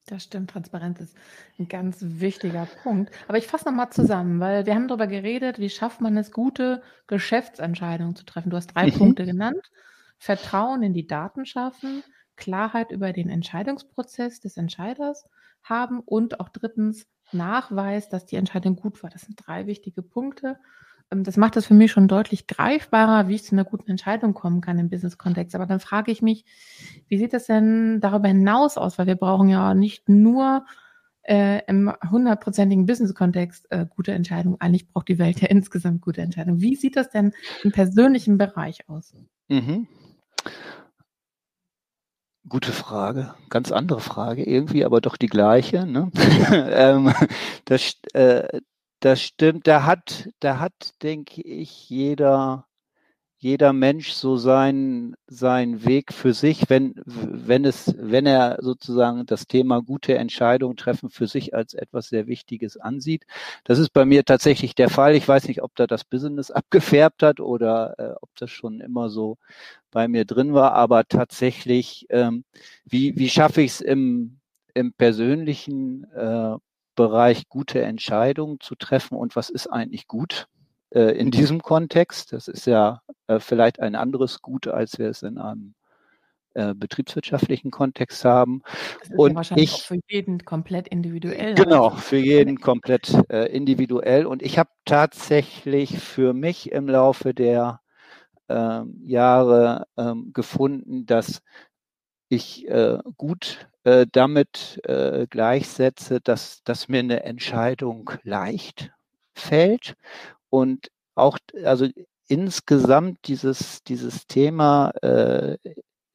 Das 0.05 0.23
stimmt, 0.23 0.51
Transparenz 0.51 1.01
ist 1.01 1.15
ein 1.59 1.67
ganz 1.67 1.97
wichtiger 2.01 2.67
Punkt. 2.83 3.11
Aber 3.27 3.37
ich 3.37 3.45
fasse 3.45 3.65
nochmal 3.65 3.91
zusammen, 3.91 4.39
weil 4.39 4.65
wir 4.65 4.73
haben 4.73 4.87
darüber 4.87 5.07
geredet, 5.07 5.59
wie 5.59 5.69
schafft 5.69 6.01
man 6.01 6.17
es, 6.17 6.31
gute 6.31 6.81
Geschäftsentscheidungen 7.05 8.15
zu 8.15 8.25
treffen. 8.25 8.49
Du 8.49 8.57
hast 8.57 8.73
drei 8.73 8.87
mhm. 8.87 8.93
Punkte 8.93 9.25
genannt. 9.25 9.69
Vertrauen 10.17 10.83
in 10.83 10.93
die 10.93 11.07
Daten 11.07 11.45
schaffen, 11.45 12.03
Klarheit 12.39 12.91
über 12.91 13.13
den 13.13 13.29
Entscheidungsprozess 13.29 14.39
des 14.39 14.57
Entscheiders 14.57 15.25
haben 15.61 15.99
und 15.99 16.39
auch 16.39 16.49
drittens 16.49 17.05
Nachweis, 17.31 18.09
dass 18.09 18.25
die 18.25 18.37
Entscheidung 18.37 18.75
gut 18.75 19.03
war. 19.03 19.09
Das 19.09 19.21
sind 19.21 19.39
drei 19.45 19.67
wichtige 19.67 20.01
Punkte. 20.01 20.57
Ähm, 21.11 21.23
das 21.23 21.37
macht 21.37 21.57
es 21.57 21.65
für 21.65 21.73
mich 21.73 21.91
schon 21.91 22.07
deutlich 22.07 22.47
greifbarer, 22.47 23.27
wie 23.27 23.35
ich 23.35 23.43
zu 23.43 23.53
einer 23.53 23.65
guten 23.65 23.89
Entscheidung 23.89 24.33
kommen 24.33 24.61
kann 24.61 24.79
im 24.79 24.89
Business-Kontext. 24.89 25.55
Aber 25.55 25.65
dann 25.65 25.79
frage 25.79 26.11
ich 26.11 26.21
mich, 26.21 26.45
wie 27.07 27.17
sieht 27.17 27.33
das 27.33 27.45
denn 27.45 27.99
darüber 28.01 28.29
hinaus 28.29 28.77
aus? 28.77 28.97
Weil 28.97 29.07
wir 29.07 29.15
brauchen 29.15 29.49
ja 29.49 29.73
nicht 29.73 30.09
nur 30.09 30.65
äh, 31.23 31.61
im 31.67 31.93
hundertprozentigen 32.09 32.85
Business-Kontext 32.85 33.71
äh, 33.71 33.85
gute 33.87 34.13
Entscheidungen. 34.13 34.57
Eigentlich 34.59 34.87
braucht 34.87 35.07
die 35.09 35.19
Welt 35.19 35.41
ja 35.41 35.47
insgesamt 35.49 36.01
gute 36.01 36.21
Entscheidungen. 36.21 36.61
Wie 36.61 36.75
sieht 36.75 36.95
das 36.95 37.09
denn 37.09 37.33
im 37.63 37.71
persönlichen 37.71 38.37
Bereich 38.37 38.87
aus? 38.89 39.13
Mhm. 39.49 39.87
Gute 42.49 42.71
Frage, 42.71 43.35
ganz 43.49 43.71
andere 43.71 43.99
Frage 44.01 44.43
irgendwie, 44.43 44.83
aber 44.83 45.01
doch 45.01 45.17
die 45.17 45.27
gleiche. 45.27 45.85
Ne? 45.85 46.11
ähm, 46.71 47.13
das, 47.65 47.93
äh, 48.13 48.59
das 48.99 49.21
stimmt. 49.21 49.67
Da 49.67 49.85
hat, 49.85 50.29
da 50.39 50.59
hat, 50.59 50.95
denke 51.03 51.41
ich, 51.41 51.89
jeder 51.89 52.65
jeder 53.41 53.71
Mensch 53.71 54.11
so 54.11 54.35
seinen, 54.35 55.15
seinen 55.27 55.85
Weg 55.85 56.11
für 56.11 56.33
sich, 56.33 56.69
wenn, 56.69 56.95
wenn 57.05 57.63
es, 57.63 57.95
wenn 57.97 58.25
er 58.25 58.57
sozusagen 58.61 59.25
das 59.25 59.47
Thema 59.47 59.81
gute 59.81 60.17
Entscheidungen 60.17 60.75
treffen 60.75 61.09
für 61.09 61.25
sich 61.25 61.55
als 61.55 61.73
etwas 61.73 62.09
sehr 62.09 62.27
Wichtiges 62.27 62.75
ansieht. 62.75 63.25
Das 63.63 63.79
ist 63.79 63.93
bei 63.93 64.03
mir 64.03 64.25
tatsächlich 64.25 64.75
der 64.75 64.89
Fall. 64.89 65.15
Ich 65.15 65.25
weiß 65.25 65.47
nicht, 65.47 65.63
ob 65.63 65.73
da 65.75 65.87
das 65.87 66.03
Business 66.03 66.51
abgefärbt 66.51 67.23
hat 67.23 67.39
oder 67.39 67.95
äh, 67.97 68.15
ob 68.21 68.29
das 68.35 68.51
schon 68.51 68.81
immer 68.81 69.09
so 69.09 69.37
bei 69.89 70.09
mir 70.09 70.25
drin 70.25 70.53
war, 70.53 70.73
aber 70.73 71.05
tatsächlich, 71.07 72.07
ähm, 72.09 72.43
wie, 72.83 73.15
wie 73.17 73.29
schaffe 73.29 73.61
ich 73.61 73.71
es 73.71 73.81
im, 73.81 74.39
im 74.73 74.91
persönlichen 74.91 76.03
äh, 76.11 76.57
Bereich 76.95 77.47
gute 77.47 77.81
Entscheidungen 77.81 78.59
zu 78.59 78.75
treffen 78.75 79.17
und 79.17 79.37
was 79.37 79.49
ist 79.49 79.67
eigentlich 79.67 80.07
gut? 80.07 80.49
Äh, 80.91 81.17
in 81.17 81.31
diesem 81.31 81.61
Kontext. 81.61 82.33
Das 82.33 82.47
ist 82.47 82.65
ja 82.65 83.01
äh, 83.27 83.39
vielleicht 83.39 83.79
ein 83.79 83.95
anderes 83.95 84.41
Gut, 84.41 84.67
als 84.67 84.97
wir 84.97 85.09
es 85.09 85.21
in 85.21 85.37
einem 85.37 85.75
äh, 86.55 86.73
betriebswirtschaftlichen 86.73 87.69
Kontext 87.69 88.25
haben. 88.25 88.63
Das 88.99 89.09
ist 89.09 89.19
und 89.19 89.31
ja 89.31 89.35
wahrscheinlich 89.35 89.69
ich, 89.71 89.75
auch 89.75 89.85
für 89.85 89.99
jeden 90.07 90.45
komplett 90.45 90.87
individuell. 90.87 91.53
Genau, 91.53 91.91
für 91.91 92.17
jeden 92.17 92.59
komplett 92.59 93.13
äh, 93.29 93.45
individuell. 93.55 94.25
Und 94.25 94.41
ich 94.41 94.57
habe 94.57 94.71
tatsächlich 94.85 95.99
für 95.99 96.33
mich 96.33 96.71
im 96.71 96.87
Laufe 96.87 97.35
der 97.35 97.81
ähm, 98.47 98.99
Jahre 99.05 99.85
ähm, 99.95 100.31
gefunden, 100.33 101.05
dass 101.05 101.41
ich 102.29 102.67
äh, 102.67 102.99
gut 103.17 103.67
damit 104.11 104.79
äh, 104.83 105.25
gleichsetze, 105.27 106.21
dass, 106.21 106.61
dass 106.63 106.89
mir 106.89 106.99
eine 106.99 107.23
Entscheidung 107.23 108.11
leicht 108.21 108.91
fällt 109.33 109.95
und 110.49 110.89
auch, 111.15 111.37
also 111.63 111.87
insgesamt 112.27 113.19
dieses, 113.27 113.83
dieses 113.83 114.27
Thema 114.27 114.91
äh, 115.01 115.57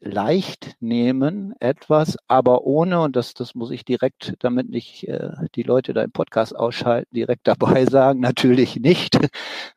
leicht 0.04 0.76
nehmen, 0.80 1.54
etwas, 1.60 2.16
aber 2.28 2.64
ohne, 2.64 3.00
und 3.00 3.16
das, 3.16 3.34
das 3.34 3.54
muss 3.54 3.70
ich 3.70 3.84
direkt, 3.84 4.34
damit 4.40 4.68
nicht 4.68 5.08
äh, 5.08 5.30
die 5.54 5.62
Leute 5.62 5.94
da 5.94 6.02
im 6.02 6.12
Podcast 6.12 6.54
ausschalten, 6.54 7.14
direkt 7.14 7.46
dabei 7.48 7.86
sagen, 7.86 8.20
natürlich 8.20 8.76
nicht. 8.76 9.18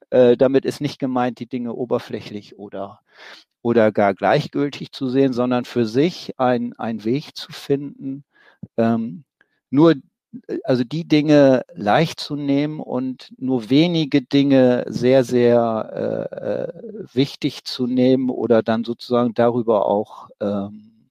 Äh, 0.09 0.37
damit 0.37 0.65
ist 0.65 0.81
nicht 0.81 0.99
gemeint, 0.99 1.39
die 1.39 1.47
Dinge 1.47 1.73
oberflächlich 1.73 2.57
oder, 2.57 3.01
oder 3.61 3.91
gar 3.91 4.13
gleichgültig 4.13 4.91
zu 4.91 5.09
sehen, 5.09 5.33
sondern 5.33 5.65
für 5.65 5.85
sich 5.85 6.39
ein, 6.39 6.73
ein 6.77 7.03
Weg 7.03 7.35
zu 7.35 7.51
finden, 7.51 8.23
ähm, 8.77 9.23
nur 9.69 9.95
also 10.63 10.83
die 10.83 11.07
Dinge 11.07 11.63
leicht 11.73 12.19
zu 12.19 12.35
nehmen 12.35 12.79
und 12.79 13.33
nur 13.37 13.69
wenige 13.69 14.21
Dinge 14.21 14.85
sehr, 14.87 15.23
sehr 15.23 16.73
äh, 16.73 17.07
wichtig 17.13 17.65
zu 17.65 17.87
nehmen 17.87 18.29
oder 18.29 18.63
dann 18.63 18.83
sozusagen 18.83 19.33
darüber 19.33 19.85
auch 19.85 20.29
ähm, 20.39 21.09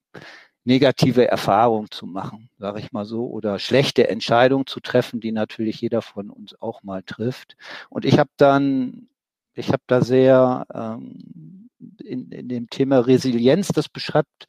negative 0.64 1.28
Erfahrungen 1.28 1.90
zu 1.90 2.06
machen, 2.06 2.50
sage 2.59 2.80
ich 2.80 2.92
mal 2.92 3.04
so, 3.04 3.26
oder 3.26 3.59
schlechte 3.59 4.09
Entscheidungen 4.09 4.66
zu 4.66 4.80
treffen, 4.80 5.21
die 5.21 5.33
natürlich 5.33 5.80
jeder 5.80 6.02
von 6.02 6.28
uns 6.28 6.61
auch 6.61 6.83
mal 6.83 7.02
trifft. 7.04 7.56
Und 7.88 8.04
ich 8.04 8.18
habe 8.18 8.30
dann, 8.37 9.09
ich 9.54 9.68
habe 9.68 9.83
da 9.87 10.02
sehr 10.02 10.66
ähm, 10.75 11.71
in, 12.02 12.30
in 12.33 12.49
dem 12.49 12.68
Thema 12.68 12.99
Resilienz, 12.99 13.68
das 13.68 13.88
beschreibt, 13.88 14.47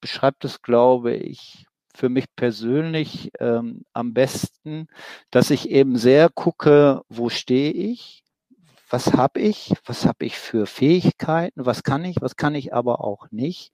beschreibt 0.00 0.44
es, 0.44 0.62
glaube 0.62 1.14
ich, 1.14 1.67
für 1.98 2.08
mich 2.08 2.26
persönlich 2.36 3.32
ähm, 3.40 3.82
am 3.92 4.14
besten, 4.14 4.86
dass 5.32 5.50
ich 5.50 5.68
eben 5.68 5.96
sehr 5.96 6.28
gucke, 6.28 7.02
wo 7.08 7.28
stehe 7.28 7.72
ich, 7.72 8.22
was 8.88 9.14
habe 9.14 9.40
ich, 9.40 9.72
was 9.84 10.06
habe 10.06 10.24
ich 10.24 10.38
für 10.38 10.66
Fähigkeiten, 10.66 11.66
was 11.66 11.82
kann 11.82 12.04
ich, 12.04 12.20
was 12.20 12.36
kann 12.36 12.54
ich 12.54 12.72
aber 12.72 13.02
auch 13.02 13.26
nicht 13.32 13.72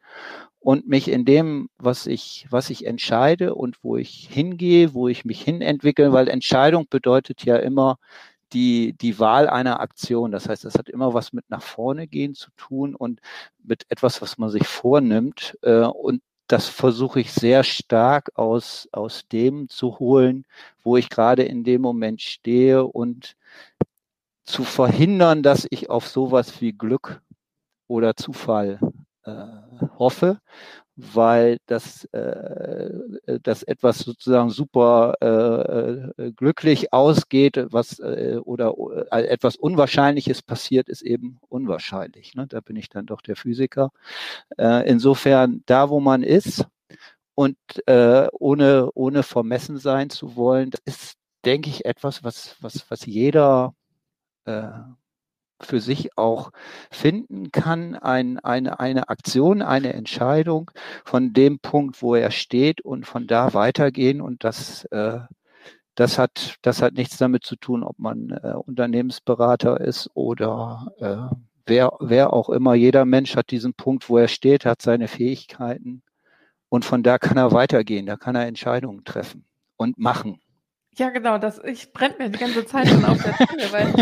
und 0.58 0.88
mich 0.88 1.08
in 1.08 1.26
dem, 1.26 1.68
was 1.76 2.06
ich, 2.06 2.46
was 2.48 2.70
ich 2.70 2.86
entscheide 2.86 3.54
und 3.54 3.84
wo 3.84 3.98
ich 3.98 4.26
hingehe, 4.30 4.94
wo 4.94 5.08
ich 5.08 5.26
mich 5.26 5.42
hinentwickle, 5.42 6.14
weil 6.14 6.28
Entscheidung 6.28 6.86
bedeutet 6.88 7.44
ja 7.44 7.56
immer 7.56 7.98
die, 8.54 8.94
die 8.94 9.18
Wahl 9.18 9.50
einer 9.50 9.80
Aktion. 9.80 10.32
Das 10.32 10.48
heißt, 10.48 10.64
das 10.64 10.76
hat 10.76 10.88
immer 10.88 11.12
was 11.12 11.34
mit 11.34 11.50
nach 11.50 11.62
vorne 11.62 12.06
gehen 12.06 12.34
zu 12.34 12.50
tun 12.56 12.94
und 12.94 13.20
mit 13.62 13.84
etwas, 13.90 14.22
was 14.22 14.38
man 14.38 14.48
sich 14.48 14.66
vornimmt. 14.66 15.58
Äh, 15.62 15.82
und 15.82 16.22
das 16.46 16.68
versuche 16.68 17.20
ich 17.20 17.32
sehr 17.32 17.64
stark 17.64 18.30
aus, 18.34 18.88
aus 18.92 19.26
dem 19.28 19.68
zu 19.68 19.98
holen, 19.98 20.44
wo 20.82 20.96
ich 20.96 21.08
gerade 21.08 21.42
in 21.42 21.64
dem 21.64 21.80
Moment 21.80 22.20
stehe 22.20 22.84
und 22.84 23.36
zu 24.44 24.62
verhindern, 24.64 25.42
dass 25.42 25.66
ich 25.70 25.88
auf 25.88 26.06
sowas 26.06 26.60
wie 26.60 26.72
Glück 26.72 27.22
oder 27.88 28.14
Zufall 28.14 28.78
äh, 29.24 29.46
hoffe, 29.98 30.40
weil 30.96 31.58
das, 31.66 32.04
äh, 32.12 32.90
dass 33.42 33.62
etwas 33.64 33.98
sozusagen 34.00 34.50
super 34.50 35.14
äh, 36.18 36.32
glücklich 36.32 36.92
ausgeht, 36.92 37.66
was 37.70 37.98
äh, 37.98 38.38
oder 38.44 38.74
äh, 39.10 39.24
etwas 39.26 39.56
Unwahrscheinliches 39.56 40.42
passiert, 40.42 40.88
ist 40.88 41.02
eben 41.02 41.40
unwahrscheinlich. 41.48 42.34
Ne? 42.34 42.46
Da 42.46 42.60
bin 42.60 42.76
ich 42.76 42.88
dann 42.88 43.06
doch 43.06 43.22
der 43.22 43.36
Physiker. 43.36 43.90
Äh, 44.58 44.88
insofern, 44.88 45.62
da 45.66 45.90
wo 45.90 46.00
man 46.00 46.22
ist 46.22 46.66
und 47.34 47.56
äh, 47.86 48.28
ohne, 48.32 48.90
ohne 48.94 49.22
vermessen 49.24 49.78
sein 49.78 50.10
zu 50.10 50.36
wollen, 50.36 50.70
das 50.70 50.80
ist, 50.84 51.14
denke 51.44 51.70
ich, 51.70 51.84
etwas, 51.84 52.22
was, 52.24 52.56
was, 52.60 52.88
was 52.90 53.06
jeder 53.06 53.74
äh, 54.46 54.68
für 55.64 55.80
sich 55.80 56.16
auch 56.16 56.50
finden 56.90 57.50
kann, 57.52 57.94
ein, 57.94 58.38
eine, 58.38 58.80
eine 58.80 59.08
Aktion, 59.08 59.62
eine 59.62 59.92
Entscheidung 59.92 60.70
von 61.04 61.32
dem 61.32 61.58
Punkt, 61.58 62.02
wo 62.02 62.14
er 62.14 62.30
steht 62.30 62.80
und 62.80 63.06
von 63.06 63.26
da 63.26 63.54
weitergehen. 63.54 64.20
Und 64.20 64.44
das, 64.44 64.84
äh, 64.86 65.20
das, 65.94 66.18
hat, 66.18 66.56
das 66.62 66.82
hat 66.82 66.94
nichts 66.94 67.18
damit 67.18 67.44
zu 67.44 67.56
tun, 67.56 67.82
ob 67.82 67.98
man 67.98 68.30
äh, 68.30 68.54
Unternehmensberater 68.54 69.80
ist 69.80 70.10
oder 70.14 70.92
äh, 70.98 71.36
wer, 71.66 71.92
wer 72.00 72.32
auch 72.32 72.50
immer. 72.50 72.74
Jeder 72.74 73.04
Mensch 73.04 73.36
hat 73.36 73.50
diesen 73.50 73.74
Punkt, 73.74 74.08
wo 74.08 74.18
er 74.18 74.28
steht, 74.28 74.64
hat 74.64 74.82
seine 74.82 75.08
Fähigkeiten 75.08 76.02
und 76.68 76.84
von 76.84 77.02
da 77.02 77.18
kann 77.18 77.36
er 77.36 77.52
weitergehen, 77.52 78.06
da 78.06 78.16
kann 78.16 78.34
er 78.34 78.46
Entscheidungen 78.46 79.04
treffen 79.04 79.44
und 79.76 79.98
machen. 79.98 80.40
Ja, 80.96 81.10
genau, 81.10 81.38
das 81.38 81.60
ich 81.64 81.92
brennt 81.92 82.18
mir 82.18 82.30
die 82.30 82.38
ganze 82.38 82.64
Zeit 82.66 82.88
schon 82.88 83.04
auf 83.04 83.22
der 83.22 83.34
Zunge, 83.46 83.72
weil 83.72 83.94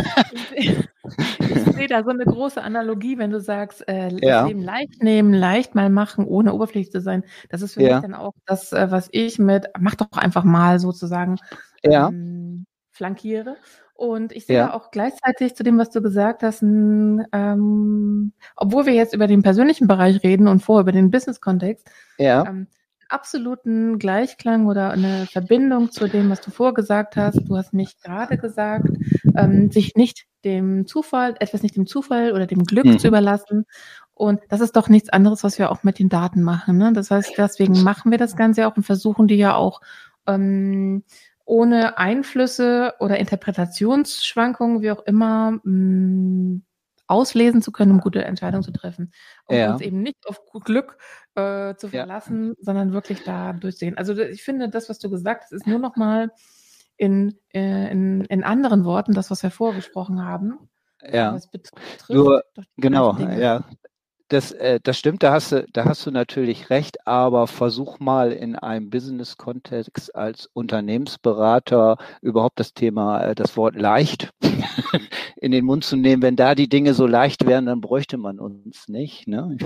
ich, 0.55 0.79
ich 1.39 1.75
sehe 1.75 1.87
da 1.89 2.05
so 2.05 2.11
eine 2.11 2.25
große 2.25 2.63
Analogie, 2.63 3.17
wenn 3.17 3.31
du 3.31 3.41
sagst, 3.41 3.89
äh, 3.89 4.11
ja. 4.21 4.47
Leben 4.47 4.63
leicht 4.63 5.03
nehmen, 5.03 5.33
leicht 5.33 5.75
mal 5.75 5.89
machen, 5.89 6.27
ohne 6.27 6.53
oberflächlich 6.53 6.93
zu 6.93 7.01
sein. 7.01 7.25
Das 7.49 7.63
ist 7.63 7.75
für 7.75 7.83
ja. 7.83 7.95
mich 7.95 8.03
dann 8.03 8.15
auch 8.15 8.35
das, 8.47 8.73
äh, 8.73 8.91
was 8.91 9.09
ich 9.13 9.39
mit, 9.39 9.67
mach 9.79 9.95
doch 9.95 10.13
einfach 10.13 10.45
mal 10.45 10.79
sozusagen 10.79 11.39
ja. 11.83 12.09
ähm, 12.09 12.67
flankiere. 12.91 13.57
Und 13.95 14.33
ich 14.33 14.47
sehe 14.47 14.57
ja. 14.57 14.75
auch 14.75 14.91
gleichzeitig 14.91 15.55
zu 15.55 15.63
dem, 15.63 15.79
was 15.79 15.91
du 15.91 16.03
gesagt 16.03 16.43
hast, 16.43 16.63
ein, 16.63 17.25
ähm, 17.33 18.33
obwohl 18.57 18.85
wir 18.85 18.95
jetzt 18.95 19.15
über 19.15 19.27
den 19.27 19.43
persönlichen 19.43 19.87
Bereich 19.87 20.23
reden 20.23 20.49
und 20.49 20.61
vorher 20.61 20.83
über 20.83 20.93
den 20.93 21.11
Business-Kontext, 21.11 21.89
ja. 22.19 22.45
ähm, 22.47 22.67
absoluten 23.13 23.99
Gleichklang 23.99 24.67
oder 24.67 24.91
eine 24.91 25.27
Verbindung 25.27 25.91
zu 25.91 26.09
dem, 26.09 26.31
was 26.31 26.41
du 26.41 26.51
vorgesagt 26.51 27.17
hast. 27.17 27.49
Du 27.49 27.57
hast 27.57 27.73
mich 27.73 28.01
gerade 28.01 28.39
gesagt, 28.39 28.89
ähm, 29.37 29.71
sich 29.71 29.95
nicht 29.95 30.27
dem 30.45 30.87
Zufall, 30.87 31.37
etwas 31.39 31.63
nicht 31.63 31.77
dem 31.77 31.87
Zufall 31.87 32.33
oder 32.33 32.47
dem 32.47 32.65
Glück 32.65 32.87
mhm. 32.87 32.99
zu 32.99 33.09
überlassen. 33.09 33.67
Und 34.15 34.41
das 34.49 34.61
ist 34.61 34.77
doch 34.77 34.89
nichts 34.89 35.09
anderes, 35.09 35.45
was 35.45 35.59
wir 35.59 35.71
auch 35.71 35.83
mit 35.83 35.99
den 35.99 36.09
Daten 36.09 36.43
machen. 36.43 36.79
Ne? 36.79 36.93
Das 36.93 37.11
heißt, 37.11 37.35
deswegen 37.37 37.83
machen 37.83 38.11
wir 38.11 38.19
das 38.19 38.37
Ganze 38.37 38.67
auch 38.67 38.77
und 38.77 38.85
versuchen 38.85 39.27
die 39.27 39.37
ja 39.37 39.55
auch 39.55 39.81
ähm, 40.27 41.05
ohne 41.45 41.99
Einflüsse 41.99 42.95
oder 43.01 43.19
Interpretationsschwankungen, 43.19 44.81
wie 44.81 44.91
auch 44.91 45.05
immer, 45.05 45.53
mh, 45.53 45.61
mm, 45.65 46.63
auslesen 47.07 47.63
zu 47.63 47.73
können, 47.73 47.93
um 47.93 48.01
gute 48.01 48.25
Entscheidungen 48.25 48.63
zu 48.63 48.73
treffen. 48.73 49.13
Um 49.47 49.57
ja. 49.57 49.73
uns 49.73 49.81
eben 49.81 50.03
nicht 50.03 50.27
auf 50.27 50.41
Glück 50.65 50.99
äh, 51.35 51.75
zu 51.77 51.89
verlassen, 51.89 52.49
ja. 52.49 52.55
sondern 52.61 52.93
wirklich 52.93 53.25
da 53.25 53.53
durchzugehen. 53.53 53.99
Also 53.99 54.17
ich 54.19 54.43
finde, 54.43 54.69
das, 54.69 54.89
was 54.89 54.99
du 54.99 55.11
gesagt 55.11 55.45
hast, 55.45 55.53
ist 55.53 55.67
nur 55.67 55.79
noch 55.79 55.97
mal 55.97 56.31
in, 56.97 57.39
äh, 57.53 57.91
in, 57.91 58.25
in 58.27 58.45
anderen 58.45 58.85
Worten 58.85 59.13
das, 59.13 59.31
was 59.31 59.43
wir 59.43 59.51
vorgesprochen 59.51 60.25
haben. 60.25 60.59
Ja. 61.03 61.37
Nur, 62.09 62.45
genau, 62.77 63.19
ja. 63.19 63.65
Das, 64.33 64.51
äh, 64.51 64.81
das 64.83 64.99
stimmt, 64.99 65.23
da 65.23 65.33
hast, 65.33 65.53
du, 65.53 65.67
da 65.75 65.85
hast 65.85 66.07
du 66.07 66.11
natürlich 66.11 66.71
recht, 66.71 67.07
aber 67.07 67.47
versuch 67.47 68.01
mal 68.01 68.33
in 68.33 68.57
einem 68.57 68.89
Business-Kontext 68.89 70.17
als 70.17 70.49
Unternehmensberater 70.55 71.99
überhaupt 72.23 72.59
das 72.59 72.73
Thema, 72.73 73.23
äh, 73.23 73.35
das 73.35 73.59
Wort 73.59 73.75
leicht 73.75 74.31
in 75.37 75.53
den 75.53 75.67
Mund 75.67 75.85
zu 75.85 75.97
nehmen. 75.97 76.23
Wenn 76.23 76.37
da 76.37 76.55
die 76.55 76.71
Dinge 76.71 76.95
so 76.95 77.07
leicht 77.07 77.45
wären, 77.45 77.67
dann 77.67 77.83
bräuchte 77.83 78.17
man 78.17 78.41
uns 78.41 78.89
nicht. 78.89 79.29
Ne? 79.29 79.59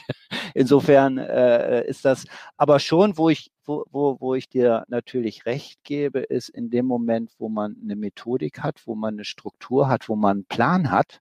Insofern 0.54 1.18
äh, 1.18 1.86
ist 1.86 2.06
das 2.06 2.24
aber 2.56 2.78
schon, 2.80 3.18
wo 3.18 3.28
ich, 3.28 3.50
wo, 3.66 3.84
wo, 3.90 4.16
wo 4.20 4.34
ich 4.34 4.48
dir 4.48 4.84
natürlich 4.88 5.44
recht 5.44 5.84
gebe, 5.84 6.20
ist 6.20 6.48
in 6.48 6.70
dem 6.70 6.86
Moment, 6.86 7.30
wo 7.36 7.50
man 7.50 7.76
eine 7.82 7.94
Methodik 7.94 8.60
hat, 8.60 8.80
wo 8.86 8.94
man 8.94 9.16
eine 9.16 9.26
Struktur 9.26 9.88
hat, 9.88 10.08
wo 10.08 10.16
man 10.16 10.38
einen 10.38 10.46
Plan 10.46 10.90
hat, 10.90 11.20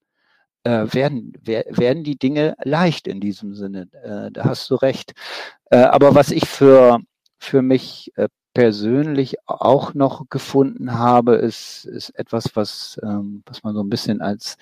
äh, 0.64 0.94
werden, 0.94 1.34
werden 1.44 2.04
die 2.04 2.18
Dinge 2.18 2.56
leicht 2.64 3.08
in 3.08 3.20
diesem 3.20 3.56
Sinne. 3.56 3.88
Äh, 4.04 4.32
da 4.32 4.46
hast 4.46 4.70
du 4.70 4.76
recht. 4.76 5.14
Äh, 5.70 5.78
aber 5.78 6.16
was 6.16 6.32
ich 6.32 6.48
für, 6.48 7.00
für 7.38 7.62
mich 7.62 8.12
äh, 8.16 8.28
persönlich 8.54 9.36
auch 9.48 9.94
noch 9.94 10.30
gefunden 10.30 10.94
habe, 10.94 11.36
ist, 11.36 11.86
ist 11.86 12.10
etwas, 12.12 12.56
was, 12.56 13.00
ähm, 13.04 13.44
was 13.46 13.64
man 13.64 13.74
so 13.74 13.82
ein 13.82 13.90
bisschen 13.90 14.22
als 14.22 14.58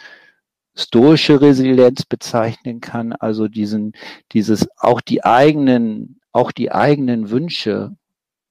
stoische 0.76 1.42
Resilienz 1.42 2.06
bezeichnen 2.06 2.80
kann. 2.80 3.14
Also 3.14 3.48
diesen, 3.48 3.94
dieses, 4.32 4.68
auch 4.78 5.02
die 5.02 5.24
eigenen, 5.24 6.20
auch 6.32 6.52
die 6.52 6.72
eigenen 6.72 7.30
Wünsche 7.30 7.96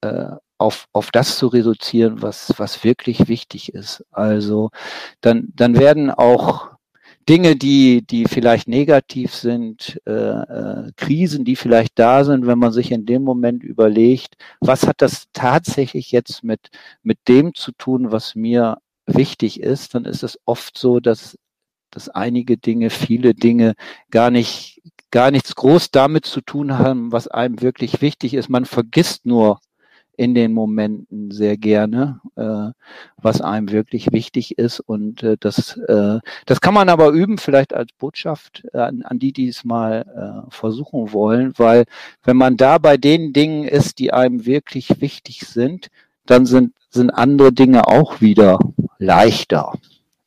äh, 0.01 0.27
auf, 0.59 0.87
auf 0.93 1.09
das 1.11 1.37
zu 1.37 1.47
reduzieren, 1.47 2.21
was, 2.21 2.53
was 2.57 2.83
wirklich 2.83 3.27
wichtig 3.27 3.73
ist. 3.73 4.05
Also 4.11 4.69
dann, 5.21 5.51
dann 5.55 5.79
werden 5.79 6.11
auch 6.11 6.69
Dinge, 7.29 7.55
die, 7.55 8.01
die 8.05 8.25
vielleicht 8.25 8.67
negativ 8.67 9.33
sind, 9.33 10.01
äh, 10.05 10.11
äh, 10.11 10.91
Krisen, 10.95 11.45
die 11.45 11.55
vielleicht 11.55 11.97
da 11.99 12.23
sind, 12.23 12.47
wenn 12.47 12.59
man 12.59 12.71
sich 12.71 12.91
in 12.91 13.05
dem 13.05 13.23
Moment 13.23 13.63
überlegt, 13.63 14.35
was 14.59 14.87
hat 14.87 15.01
das 15.01 15.25
tatsächlich 15.33 16.11
jetzt 16.11 16.43
mit, 16.43 16.69
mit 17.03 17.19
dem 17.27 17.53
zu 17.53 17.71
tun, 17.73 18.11
was 18.11 18.35
mir 18.35 18.77
wichtig 19.05 19.59
ist, 19.61 19.95
dann 19.95 20.05
ist 20.05 20.23
es 20.23 20.39
oft 20.45 20.77
so, 20.77 20.99
dass, 20.99 21.37
dass 21.91 22.09
einige 22.09 22.57
Dinge, 22.57 22.89
viele 22.89 23.33
Dinge 23.33 23.75
gar 24.09 24.31
nicht, 24.31 24.81
gar 25.11 25.31
nichts 25.31 25.55
groß 25.55 25.91
damit 25.91 26.25
zu 26.25 26.41
tun 26.41 26.77
haben, 26.77 27.11
was 27.11 27.27
einem 27.27 27.61
wirklich 27.61 28.01
wichtig 28.01 28.33
ist. 28.33 28.49
Man 28.49 28.65
vergisst 28.65 29.25
nur 29.25 29.59
in 30.21 30.35
den 30.35 30.53
Momenten 30.53 31.31
sehr 31.31 31.57
gerne, 31.57 32.21
äh, 32.35 32.69
was 33.17 33.41
einem 33.41 33.71
wirklich 33.71 34.11
wichtig 34.11 34.59
ist. 34.59 34.79
Und 34.79 35.23
äh, 35.23 35.35
das, 35.39 35.77
äh, 35.77 36.19
das 36.45 36.61
kann 36.61 36.75
man 36.75 36.89
aber 36.89 37.09
üben, 37.09 37.39
vielleicht 37.39 37.73
als 37.73 37.91
Botschaft 37.97 38.63
äh, 38.71 38.77
an, 38.77 39.01
an 39.01 39.17
die, 39.17 39.33
die 39.33 39.47
es 39.47 39.63
mal 39.63 40.45
äh, 40.47 40.51
versuchen 40.51 41.11
wollen, 41.11 41.53
weil 41.57 41.85
wenn 42.23 42.37
man 42.37 42.55
da 42.55 42.77
bei 42.77 42.97
den 42.97 43.33
Dingen 43.33 43.63
ist, 43.63 43.97
die 43.97 44.13
einem 44.13 44.45
wirklich 44.45 45.01
wichtig 45.01 45.39
sind, 45.47 45.87
dann 46.27 46.45
sind, 46.45 46.73
sind 46.91 47.09
andere 47.09 47.51
Dinge 47.51 47.87
auch 47.87 48.21
wieder 48.21 48.59
leichter 48.99 49.73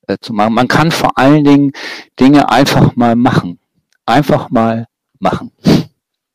äh, 0.09 0.17
zu 0.21 0.33
machen. 0.33 0.55
Man 0.55 0.67
kann 0.67 0.91
vor 0.91 1.17
allen 1.17 1.45
Dingen 1.45 1.73
Dinge 2.19 2.51
einfach 2.51 2.97
mal 2.97 3.15
machen. 3.15 3.61
Einfach 4.07 4.51
mal 4.51 4.89
machen. 5.21 5.53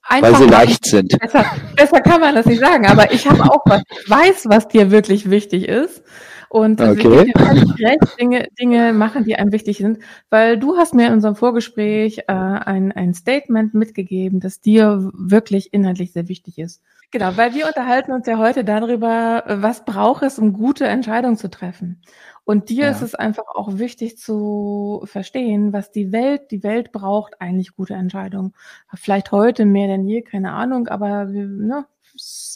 Einfach 0.09 0.39
weil 0.39 0.47
sie 0.47 0.51
leicht 0.51 0.85
sind. 0.85 1.19
Besser, 1.19 1.45
besser 1.75 2.01
kann 2.01 2.19
man 2.19 2.33
das 2.33 2.47
nicht 2.47 2.59
sagen, 2.59 2.87
aber 2.87 3.13
ich 3.13 3.27
habe 3.27 3.43
auch 3.43 3.61
was, 3.65 3.83
ich 3.91 4.09
weiß, 4.09 4.45
was 4.47 4.67
dir 4.67 4.89
wirklich 4.89 5.29
wichtig 5.29 5.67
ist. 5.67 6.03
Und 6.49 6.81
okay. 6.81 7.31
recht 7.79 8.19
Dinge, 8.19 8.47
Dinge 8.59 8.91
machen, 8.91 9.23
die 9.23 9.35
einem 9.35 9.51
wichtig 9.51 9.77
sind, 9.77 9.99
weil 10.31 10.57
du 10.57 10.77
hast 10.77 10.95
mir 10.95 11.05
in 11.05 11.13
unserem 11.13 11.35
Vorgespräch 11.35 12.23
äh, 12.27 12.33
ein, 12.33 12.91
ein 12.91 13.13
Statement 13.13 13.75
mitgegeben, 13.75 14.39
das 14.39 14.59
dir 14.59 15.11
wirklich 15.13 15.73
inhaltlich 15.73 16.11
sehr 16.11 16.27
wichtig 16.27 16.57
ist. 16.57 16.81
Genau, 17.11 17.35
weil 17.37 17.55
wir 17.55 17.65
unterhalten 17.65 18.11
uns 18.11 18.27
ja 18.27 18.37
heute 18.37 18.63
darüber, 18.63 19.43
was 19.47 19.83
braucht 19.83 20.21
es, 20.21 20.37
um 20.37 20.53
gute 20.53 20.85
Entscheidungen 20.85 21.37
zu 21.37 21.49
treffen. 21.49 22.03
Und 22.43 22.69
dir 22.69 22.85
ja. 22.85 22.91
ist 22.91 23.01
es 23.01 23.15
einfach 23.15 23.45
auch 23.55 23.79
wichtig 23.79 24.17
zu 24.17 25.01
verstehen, 25.05 25.73
was 25.73 25.91
die 25.91 26.11
Welt, 26.11 26.51
die 26.51 26.61
Welt 26.61 26.91
braucht 26.91 27.41
eigentlich 27.41 27.75
gute 27.75 27.95
Entscheidungen. 27.95 28.53
Vielleicht 28.93 29.31
heute 29.31 29.65
mehr 29.65 29.87
denn 29.87 30.05
je, 30.05 30.21
keine 30.21 30.51
Ahnung, 30.51 30.87
aber 30.87 31.25
ne, 31.25 31.85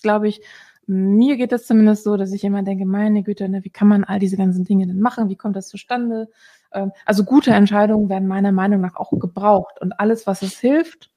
glaube 0.03 0.27
ich, 0.27 0.41
mir 0.85 1.37
geht 1.37 1.51
es 1.51 1.65
zumindest 1.65 2.03
so, 2.03 2.17
dass 2.17 2.31
ich 2.31 2.43
immer 2.43 2.61
denke, 2.61 2.85
meine 2.85 3.23
Güte, 3.23 3.47
ne, 3.49 3.63
wie 3.63 3.69
kann 3.69 3.87
man 3.87 4.03
all 4.03 4.19
diese 4.19 4.37
ganzen 4.37 4.65
Dinge 4.65 4.85
denn 4.85 4.99
machen? 4.99 5.29
Wie 5.29 5.35
kommt 5.35 5.55
das 5.55 5.67
zustande? 5.67 6.29
Ähm, 6.73 6.91
also 7.05 7.23
gute 7.23 7.51
Entscheidungen 7.51 8.09
werden 8.09 8.27
meiner 8.27 8.51
Meinung 8.51 8.81
nach 8.81 8.95
auch 8.95 9.11
gebraucht. 9.11 9.79
Und 9.81 9.99
alles, 9.99 10.27
was 10.27 10.41
es 10.41 10.59
hilft, 10.59 11.12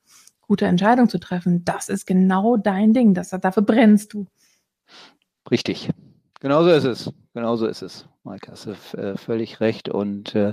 gute 0.47 0.67
Entscheidungen 0.67 1.09
zu 1.09 1.19
treffen, 1.19 1.65
das 1.65 1.89
ist 1.89 2.07
genau 2.07 2.57
dein 2.57 2.93
Ding. 2.93 3.15
Das, 3.15 3.31
dafür 3.31 3.63
brennst 3.63 4.13
du. 4.13 4.27
Richtig. 5.51 5.91
Genauso 6.41 6.71
ist 6.71 6.85
es. 6.85 7.13
Genauso 7.35 7.67
ist 7.67 7.83
es. 7.83 8.07
Mike, 8.25 8.51
hast 8.51 8.67
du 8.67 8.99
äh, 8.99 9.17
völlig 9.17 9.61
recht. 9.61 9.89
Und 9.89 10.35
äh, 10.35 10.53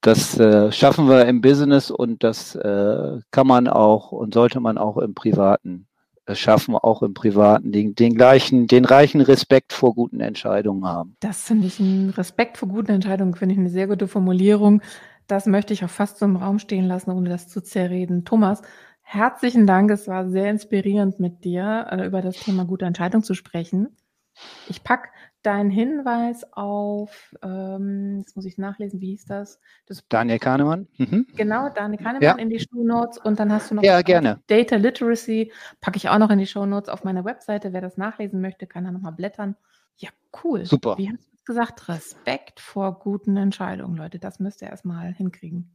das 0.00 0.38
äh, 0.38 0.70
schaffen 0.70 1.08
wir 1.08 1.26
im 1.26 1.40
Business 1.40 1.90
und 1.90 2.22
das 2.22 2.54
äh, 2.54 3.20
kann 3.30 3.46
man 3.46 3.68
auch 3.68 4.12
und 4.12 4.34
sollte 4.34 4.60
man 4.60 4.78
auch 4.78 4.96
im 4.98 5.14
Privaten 5.14 5.86
äh, 6.26 6.34
schaffen, 6.34 6.76
auch 6.76 7.02
im 7.02 7.14
Privaten 7.14 7.72
den, 7.72 7.94
den 7.94 8.14
gleichen, 8.14 8.68
den 8.68 8.84
reichen 8.84 9.20
Respekt 9.20 9.72
vor 9.72 9.94
guten 9.94 10.20
Entscheidungen 10.20 10.84
haben. 10.84 11.16
Das 11.20 11.42
finde 11.42 11.66
ich 11.66 11.80
ein 11.80 12.10
Respekt 12.10 12.58
vor 12.58 12.68
guten 12.68 12.92
Entscheidungen, 12.92 13.34
finde 13.34 13.54
ich 13.54 13.58
eine 13.58 13.70
sehr 13.70 13.88
gute 13.88 14.06
Formulierung. 14.06 14.82
Das 15.26 15.46
möchte 15.46 15.74
ich 15.74 15.84
auch 15.84 15.90
fast 15.90 16.18
so 16.18 16.24
im 16.24 16.36
Raum 16.36 16.58
stehen 16.58 16.86
lassen, 16.86 17.10
ohne 17.10 17.28
das 17.28 17.48
zu 17.48 17.60
zerreden. 17.60 18.24
Thomas, 18.24 18.62
Herzlichen 19.10 19.66
Dank. 19.66 19.90
Es 19.90 20.06
war 20.06 20.28
sehr 20.28 20.50
inspirierend 20.50 21.18
mit 21.18 21.42
dir 21.42 21.86
äh, 21.90 22.06
über 22.06 22.20
das 22.20 22.36
Thema 22.36 22.66
gute 22.66 22.84
Entscheidung 22.84 23.22
zu 23.22 23.32
sprechen. 23.32 23.96
Ich 24.68 24.84
packe 24.84 25.08
deinen 25.42 25.70
Hinweis 25.70 26.44
auf, 26.52 27.34
ähm, 27.42 28.18
jetzt 28.18 28.36
muss 28.36 28.44
ich 28.44 28.58
nachlesen, 28.58 29.00
wie 29.00 29.12
hieß 29.12 29.24
das? 29.24 29.60
das 29.86 30.06
Daniel 30.10 30.38
Kahnemann. 30.38 30.88
Mhm. 30.98 31.26
Genau, 31.34 31.70
Daniel 31.70 32.02
Kahnemann 32.02 32.22
ja. 32.22 32.34
in 32.34 32.50
die 32.50 32.60
Show 32.60 32.84
Notes 32.84 33.16
und 33.16 33.40
dann 33.40 33.50
hast 33.50 33.70
du 33.70 33.76
noch 33.76 33.82
ja, 33.82 34.02
gerne. 34.02 34.42
Data 34.46 34.76
Literacy, 34.76 35.52
packe 35.80 35.96
ich 35.96 36.10
auch 36.10 36.18
noch 36.18 36.28
in 36.28 36.38
die 36.38 36.46
Show 36.46 36.66
Notes 36.66 36.90
auf 36.90 37.02
meiner 37.02 37.24
Webseite. 37.24 37.72
Wer 37.72 37.80
das 37.80 37.96
nachlesen 37.96 38.42
möchte, 38.42 38.66
kann 38.66 38.84
da 38.84 38.92
nochmal 38.92 39.12
blättern. 39.12 39.56
Ja, 39.96 40.10
cool. 40.44 40.66
Super. 40.66 40.98
Wie 40.98 41.08
hast 41.08 41.26
du 41.32 41.44
gesagt? 41.46 41.88
Respekt 41.88 42.60
vor 42.60 42.98
guten 42.98 43.38
Entscheidungen, 43.38 43.96
Leute. 43.96 44.18
Das 44.18 44.38
müsst 44.38 44.60
ihr 44.60 44.68
erstmal 44.68 45.14
hinkriegen. 45.14 45.74